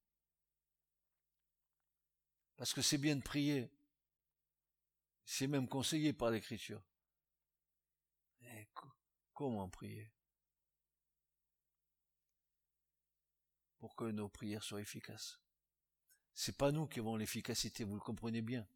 Parce 2.57 2.73
que 2.73 2.81
c'est 2.81 2.97
bien 2.97 3.15
de 3.15 3.21
prier. 3.21 3.69
C'est 5.23 5.47
même 5.47 5.67
conseillé 5.67 6.13
par 6.13 6.31
l'écriture. 6.31 6.83
Mais 8.41 8.67
comment 9.33 9.69
prier? 9.69 10.11
Pour 13.77 13.95
que 13.95 14.05
nos 14.05 14.29
prières 14.29 14.63
soient 14.63 14.81
efficaces. 14.81 15.39
C'est 16.35 16.57
pas 16.57 16.71
nous 16.71 16.85
qui 16.85 16.99
avons 16.99 17.15
l'efficacité, 17.15 17.85
vous 17.85 17.95
le 17.95 18.01
comprenez 18.01 18.41
bien. 18.41 18.67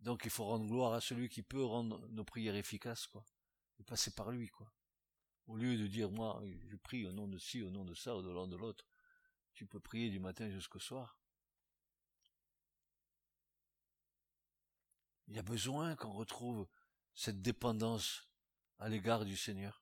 Donc 0.00 0.22
il 0.24 0.30
faut 0.30 0.46
rendre 0.46 0.66
gloire 0.66 0.94
à 0.94 1.00
celui 1.00 1.28
qui 1.28 1.42
peut 1.42 1.62
rendre 1.62 2.08
nos 2.08 2.24
prières 2.24 2.56
efficaces, 2.56 3.06
quoi. 3.06 3.24
Et 3.78 3.84
passer 3.84 4.10
par 4.10 4.30
lui, 4.30 4.48
quoi. 4.48 4.72
Au 5.46 5.56
lieu 5.56 5.76
de 5.76 5.86
dire, 5.86 6.10
moi, 6.10 6.42
je 6.68 6.76
prie 6.76 7.06
au 7.06 7.12
nom 7.12 7.28
de 7.28 7.38
ci, 7.38 7.62
au 7.62 7.70
nom 7.70 7.84
de 7.84 7.94
ça, 7.94 8.16
au 8.16 8.22
nom 8.22 8.46
de 8.48 8.56
l'autre. 8.56 8.88
Tu 9.52 9.66
peux 9.66 9.80
prier 9.80 10.08
du 10.08 10.18
matin 10.18 10.50
jusqu'au 10.50 10.80
soir. 10.80 11.18
Il 15.28 15.36
y 15.36 15.38
a 15.38 15.42
besoin 15.42 15.94
qu'on 15.94 16.12
retrouve 16.12 16.66
cette 17.14 17.42
dépendance 17.42 18.28
à 18.78 18.88
l'égard 18.88 19.24
du 19.24 19.36
Seigneur. 19.36 19.81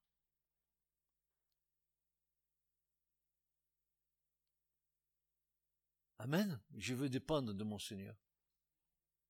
Amen. 6.21 6.61
Je 6.77 6.93
veux 6.93 7.09
dépendre 7.09 7.55
de 7.55 7.65
mon 7.65 7.79
Seigneur. 7.79 8.15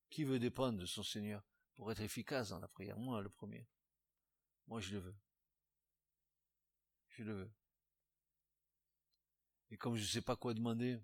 Qui 0.09 0.25
veut 0.25 0.41
dépendre 0.41 0.77
de 0.77 0.87
son 0.87 1.05
Seigneur 1.05 1.41
pour 1.77 1.93
être 1.93 2.01
efficace 2.01 2.49
dans 2.49 2.59
la 2.59 2.67
prière? 2.67 2.99
Moi, 2.99 3.23
le 3.23 3.29
premier. 3.29 3.69
Moi, 4.67 4.81
je 4.81 4.95
le 4.95 4.99
veux. 4.99 5.17
Je 7.11 7.23
le 7.23 7.33
veux. 7.33 7.53
Et 9.71 9.77
comme 9.77 9.95
je 9.95 10.03
ne 10.03 10.09
sais 10.09 10.21
pas 10.21 10.35
quoi 10.35 10.53
demander, 10.53 11.01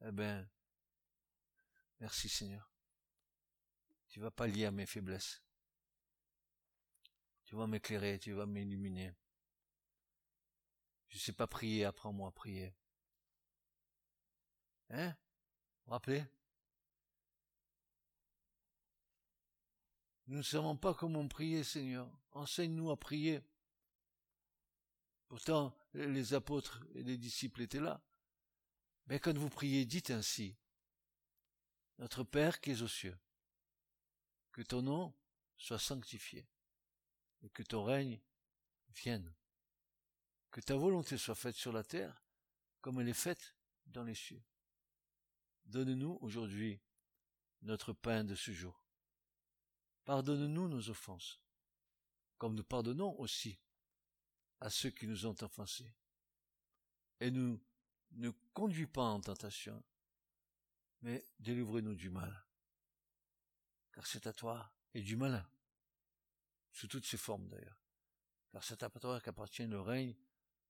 eh 0.00 0.12
ben, 0.12 0.48
merci 2.00 2.30
Seigneur. 2.30 2.72
Tu 4.08 4.18
vas 4.18 4.30
pas 4.30 4.46
lier 4.46 4.64
à 4.64 4.70
mes 4.70 4.86
faiblesses. 4.86 5.42
Tu 7.44 7.54
vas 7.54 7.66
m'éclairer, 7.66 8.18
tu 8.18 8.32
vas 8.32 8.46
m'illuminer. 8.46 9.12
Je 11.08 11.16
ne 11.16 11.20
sais 11.20 11.34
pas 11.34 11.46
prier, 11.46 11.84
apprends-moi 11.84 12.30
à 12.30 12.32
prier. 12.32 12.74
Hein? 14.90 15.16
Vous 15.84 15.92
rappelez 15.92 16.24
Nous 20.26 20.36
ne 20.36 20.42
savons 20.42 20.76
pas 20.76 20.94
comment 20.94 21.26
prier, 21.26 21.64
Seigneur. 21.64 22.08
Enseigne-nous 22.32 22.90
à 22.90 22.96
prier. 22.96 23.40
Pourtant, 25.26 25.76
les 25.94 26.34
apôtres 26.34 26.84
et 26.94 27.02
les 27.02 27.18
disciples 27.18 27.62
étaient 27.62 27.80
là. 27.80 28.00
Mais 29.06 29.18
quand 29.18 29.36
vous 29.36 29.50
priez, 29.50 29.86
dites 29.86 30.10
ainsi. 30.10 30.56
Notre 31.98 32.22
Père 32.22 32.60
qui 32.60 32.70
es 32.70 32.82
aux 32.82 32.88
cieux, 32.88 33.18
que 34.52 34.62
ton 34.62 34.82
nom 34.82 35.12
soit 35.56 35.78
sanctifié 35.78 36.48
et 37.42 37.50
que 37.50 37.62
ton 37.62 37.84
règne 37.84 38.20
vienne. 38.94 39.34
Que 40.50 40.60
ta 40.60 40.76
volonté 40.76 41.18
soit 41.18 41.34
faite 41.34 41.56
sur 41.56 41.72
la 41.72 41.84
terre 41.84 42.24
comme 42.80 43.00
elle 43.00 43.08
est 43.08 43.12
faite 43.12 43.54
dans 43.86 44.04
les 44.04 44.14
cieux. 44.14 44.42
Donne-nous 45.70 46.18
aujourd'hui 46.20 46.80
notre 47.62 47.92
pain 47.92 48.24
de 48.24 48.34
ce 48.34 48.50
jour. 48.50 48.84
Pardonne-nous 50.04 50.66
nos 50.66 50.90
offenses, 50.90 51.40
comme 52.38 52.56
nous 52.56 52.64
pardonnons 52.64 53.16
aussi 53.20 53.56
à 54.58 54.68
ceux 54.68 54.90
qui 54.90 55.06
nous 55.06 55.26
ont 55.26 55.36
offensés. 55.42 55.94
Et 57.20 57.30
nous 57.30 57.64
ne 58.10 58.30
conduis 58.52 58.88
pas 58.88 59.04
en 59.04 59.20
tentation, 59.20 59.80
mais 61.02 61.24
délivre-nous 61.38 61.94
du 61.94 62.10
mal. 62.10 62.44
Car 63.92 64.08
c'est 64.08 64.26
à 64.26 64.32
toi 64.32 64.74
et 64.92 65.02
du 65.02 65.14
malin, 65.14 65.48
sous 66.72 66.88
toutes 66.88 67.06
ses 67.06 67.16
formes 67.16 67.46
d'ailleurs. 67.46 67.80
Car 68.50 68.64
c'est 68.64 68.82
à 68.82 68.90
toi 68.90 69.20
qu'appartient 69.20 69.66
le 69.68 69.80
règne, 69.80 70.16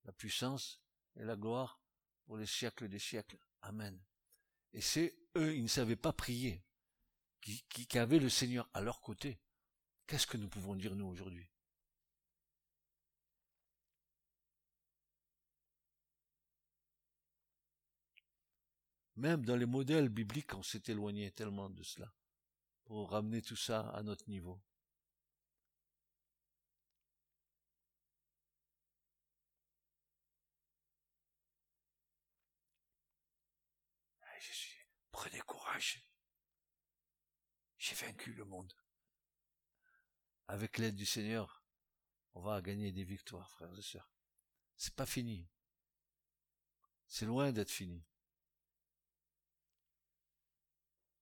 la 0.04 0.12
puissance 0.12 0.78
et 1.16 1.24
la 1.24 1.36
gloire 1.36 1.80
pour 2.26 2.36
les 2.36 2.46
siècles 2.46 2.88
des 2.88 2.98
siècles. 2.98 3.38
Amen. 3.62 3.98
Et 4.72 4.80
c'est 4.80 5.16
eux, 5.36 5.54
ils 5.54 5.62
ne 5.62 5.68
savaient 5.68 5.96
pas 5.96 6.12
prier, 6.12 6.62
qui, 7.40 7.98
avaient 7.98 8.18
le 8.18 8.28
Seigneur 8.28 8.68
à 8.74 8.80
leur 8.80 9.00
côté. 9.00 9.40
Qu'est-ce 10.06 10.26
que 10.26 10.36
nous 10.36 10.48
pouvons 10.48 10.74
dire 10.74 10.94
nous 10.94 11.06
aujourd'hui? 11.06 11.50
Même 19.16 19.44
dans 19.44 19.56
les 19.56 19.66
modèles 19.66 20.08
bibliques, 20.08 20.54
on 20.54 20.62
s'est 20.62 20.82
éloigné 20.86 21.30
tellement 21.30 21.68
de 21.68 21.82
cela 21.82 22.12
pour 22.84 23.10
ramener 23.10 23.42
tout 23.42 23.56
ça 23.56 23.90
à 23.90 24.02
notre 24.02 24.28
niveau. 24.30 24.60
J'ai 37.78 37.94
vaincu 37.94 38.32
le 38.34 38.44
monde. 38.44 38.72
Avec 40.48 40.78
l'aide 40.78 40.96
du 40.96 41.06
Seigneur, 41.06 41.64
on 42.34 42.42
va 42.42 42.60
gagner 42.60 42.92
des 42.92 43.04
victoires, 43.04 43.50
frères 43.50 43.76
et 43.78 43.82
sœurs. 43.82 44.12
C'est 44.76 44.94
pas 44.94 45.06
fini. 45.06 45.48
C'est 47.06 47.26
loin 47.26 47.52
d'être 47.52 47.70
fini. 47.70 48.04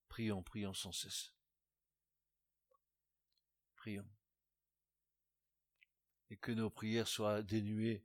Prions, 0.08 0.42
prions 0.42 0.74
sans 0.74 0.92
cesse. 0.92 1.32
Prions. 3.76 4.10
Et 6.30 6.36
que 6.36 6.52
nos 6.52 6.70
prières 6.70 7.08
soient 7.08 7.42
dénuées 7.42 8.04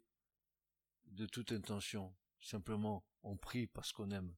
de 1.06 1.26
toute 1.26 1.52
intention. 1.52 2.16
Simplement, 2.40 3.06
on 3.24 3.38
prie 3.38 3.68
parce 3.68 3.92
qu'on 3.92 4.12
aime. 4.12 4.36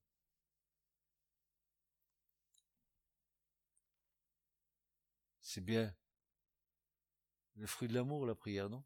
C'est 5.55 5.61
bien 5.61 5.95
le 7.55 7.65
fruit 7.65 7.87
de 7.87 7.93
l'amour, 7.93 8.25
la 8.25 8.35
prière, 8.35 8.69
non? 8.69 8.83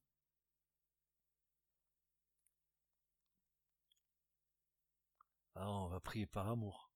Ah, 5.55 5.67
on 5.67 5.88
va 5.88 5.99
prier 5.99 6.28
par 6.28 6.47
amour. 6.47 6.91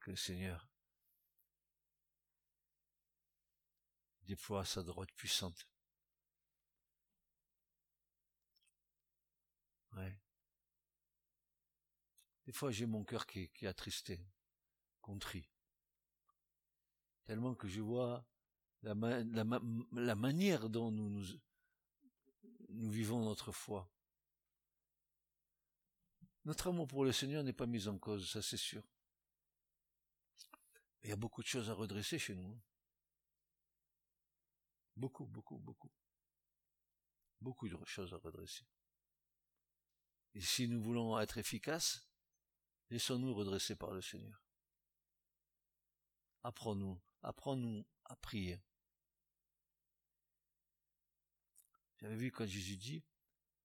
que 0.00 0.10
le 0.10 0.16
Seigneur 0.16 0.68
déploie 4.22 4.64
sa 4.64 4.82
droite 4.82 5.12
puissante. 5.12 5.68
Des 12.46 12.52
fois, 12.52 12.72
j'ai 12.72 12.86
mon 12.86 13.04
cœur 13.04 13.26
qui, 13.26 13.48
qui 13.50 13.66
est 13.66 13.68
attristé, 13.68 14.20
contrit. 15.00 15.49
Tellement 17.30 17.54
que 17.54 17.68
je 17.68 17.80
vois 17.80 18.26
la, 18.82 18.96
manière 20.16 20.68
dont 20.68 20.90
nous, 20.90 21.08
nous, 21.08 21.24
nous 22.70 22.90
vivons 22.90 23.24
notre 23.24 23.52
foi. 23.52 23.88
Notre 26.44 26.70
amour 26.70 26.88
pour 26.88 27.04
le 27.04 27.12
Seigneur 27.12 27.44
n'est 27.44 27.52
pas 27.52 27.66
mis 27.66 27.86
en 27.86 28.00
cause, 28.00 28.28
ça 28.28 28.42
c'est 28.42 28.56
sûr. 28.56 28.82
Il 31.04 31.10
y 31.10 31.12
a 31.12 31.16
beaucoup 31.16 31.40
de 31.40 31.46
choses 31.46 31.70
à 31.70 31.74
redresser 31.74 32.18
chez 32.18 32.34
nous. 32.34 32.50
Hein. 32.50 32.60
Beaucoup, 34.96 35.26
beaucoup, 35.26 35.58
beaucoup. 35.58 35.92
Beaucoup 37.40 37.68
de 37.68 37.78
choses 37.84 38.12
à 38.12 38.16
redresser. 38.16 38.66
Et 40.34 40.40
si 40.40 40.66
nous 40.66 40.82
voulons 40.82 41.16
être 41.20 41.38
efficaces, 41.38 42.10
laissons-nous 42.90 43.32
redresser 43.32 43.76
par 43.76 43.92
le 43.92 44.02
Seigneur. 44.02 44.42
Apprends-nous, 46.42 47.00
apprends-nous 47.22 47.84
à 48.04 48.16
prier. 48.16 48.60
J'avais 51.98 52.16
vu 52.16 52.30
quand 52.30 52.46
Jésus 52.46 52.76
dit, 52.76 53.04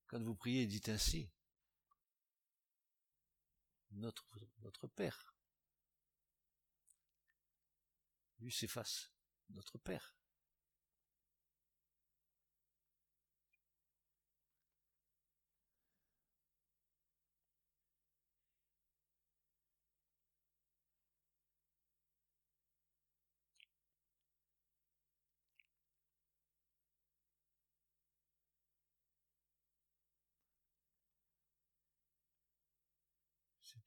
quand 0.08 0.22
vous 0.22 0.36
priez, 0.36 0.68
dites 0.68 0.90
ainsi. 0.90 1.32
Notre, 3.92 4.26
notre 4.60 4.88
Père 4.88 5.36
lui 8.40 8.52
s'efface, 8.52 9.12
notre 9.50 9.78
Père. 9.78 10.15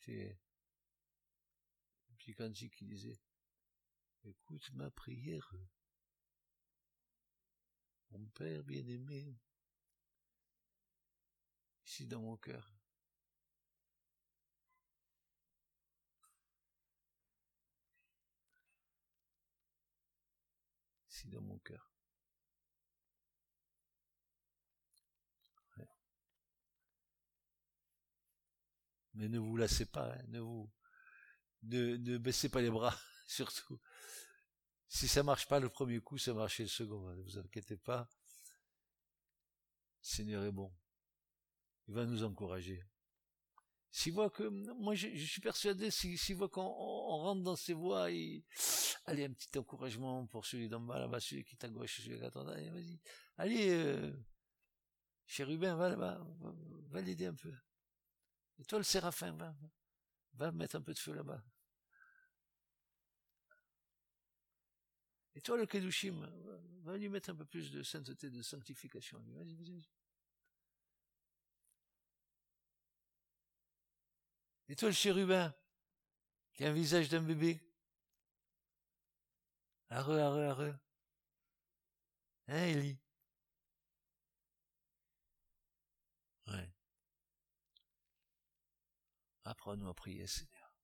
C'était 0.09 0.39
cantique 2.33 2.77
qui 2.77 2.87
disait 2.87 3.21
Écoute 4.25 4.71
ma 4.73 4.91
prière. 4.91 5.53
Mon 8.13 8.25
Père 8.29 8.65
bien-aimé, 8.65 9.39
ici 11.85 12.07
dans 12.07 12.23
mon 12.23 12.39
cœur. 12.39 12.75
Ici 21.11 21.29
dans 21.29 21.43
mon 21.43 21.59
cœur. 21.59 21.98
Mais 29.19 29.29
ne 29.29 29.39
vous 29.39 29.57
lassez 29.57 29.85
pas, 29.85 30.13
hein, 30.15 30.23
ne 30.29 30.39
vous, 30.39 30.71
ne, 31.65 31.97
ne 31.97 32.19
baissez 32.19 32.49
pas 32.49 32.61
les 32.61 32.71
bras, 32.71 32.97
surtout. 33.27 33.81
Si 34.87 35.09
ça 35.09 35.23
marche 35.23 35.49
pas 35.49 35.61
le 35.61 35.69
premier 35.69 36.01
coup, 36.01 36.19
ça 36.19 36.33
marche 36.33 36.61
le 36.61 36.69
second. 36.69 37.15
Ne 37.15 37.23
vous 37.23 37.39
inquiétez 37.39 37.77
pas. 37.77 38.09
Le 40.01 40.07
Seigneur 40.07 40.45
est 40.45 40.53
bon. 40.53 40.73
Il 41.89 41.95
va 41.95 42.07
nous 42.07 42.23
encourager. 42.23 42.83
S'il 43.91 44.13
voit 44.13 44.31
que, 44.31 44.45
moi, 44.75 44.95
je, 44.95 45.09
suis 45.09 45.41
persuadé, 45.41 45.91
s'il 45.91 46.37
voit 46.37 46.49
qu'on 46.49 46.63
rentre 46.63 47.43
dans 47.43 47.57
ses 47.57 47.75
voies, 47.75 48.05
allez, 49.07 49.25
un 49.25 49.33
petit 49.33 49.59
encouragement 49.59 50.27
pour 50.27 50.47
celui 50.47 50.69
d'en 50.69 50.81
bas, 50.81 50.99
là-bas, 50.99 51.21
celui 51.21 51.45
qui 51.45 51.55
est 51.55 51.65
à 51.65 51.69
gauche, 51.69 51.97
celui 51.97 52.17
qui 52.17 52.23
est 52.23 52.27
à 52.27 52.31
droite, 52.31 52.49
allez, 52.49 52.71
vas-y. 52.71 53.01
Allez, 53.37 53.71
euh, 53.71 54.13
chérubin, 55.27 55.75
va 55.75 55.89
là-bas, 55.89 56.25
va, 56.91 57.01
l'aider 57.01 57.27
un 57.27 57.35
peu. 57.35 57.53
Et 58.59 58.65
toi, 58.65 58.79
le 58.79 58.85
séraphin, 58.85 59.37
va, 60.35 60.53
mettre 60.53 60.77
un 60.77 60.83
peu 60.83 60.93
de 60.93 60.99
feu 60.99 61.13
là-bas. 61.13 61.43
Et 65.35 65.41
toi, 65.41 65.57
le 65.57 65.67
Kedushim, 65.67 66.29
va 66.83 66.97
lui 66.97 67.09
mettre 67.09 67.31
un 67.31 67.35
peu 67.35 67.45
plus 67.45 67.71
de 67.71 67.83
sainteté, 67.83 68.31
de 68.31 68.43
sanctification. 68.43 69.23
Vas-y, 69.37 69.55
vas-y. 69.55 69.87
Et 74.69 74.77
toi, 74.77 74.89
le 74.89 74.95
chérubin, 74.95 75.55
qui 76.55 76.65
a 76.65 76.71
un 76.71 76.73
visage 76.73 77.09
d'un 77.09 77.23
bébé, 77.23 77.61
Arre, 79.91 80.11
arre, 80.11 80.51
arre. 80.51 80.79
Hein, 82.49 82.69
Elie 82.69 82.99
Ouais. 86.47 86.69
Apprends-nous 89.51 89.89
à 89.89 89.95
prier, 89.95 90.27
Seigneur. 90.27 90.75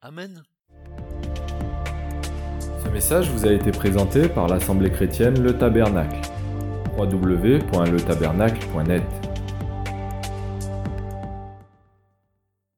Amen. 0.00 0.42
Ce 2.82 2.88
message 2.88 3.28
vous 3.28 3.44
a 3.44 3.52
été 3.52 3.72
présenté 3.72 4.26
par 4.26 4.48
l'Assemblée 4.48 4.90
chrétienne 4.90 5.42
Le 5.42 5.58
Tabernacle. 5.58 6.22
www.letabernacle.net 6.96 9.02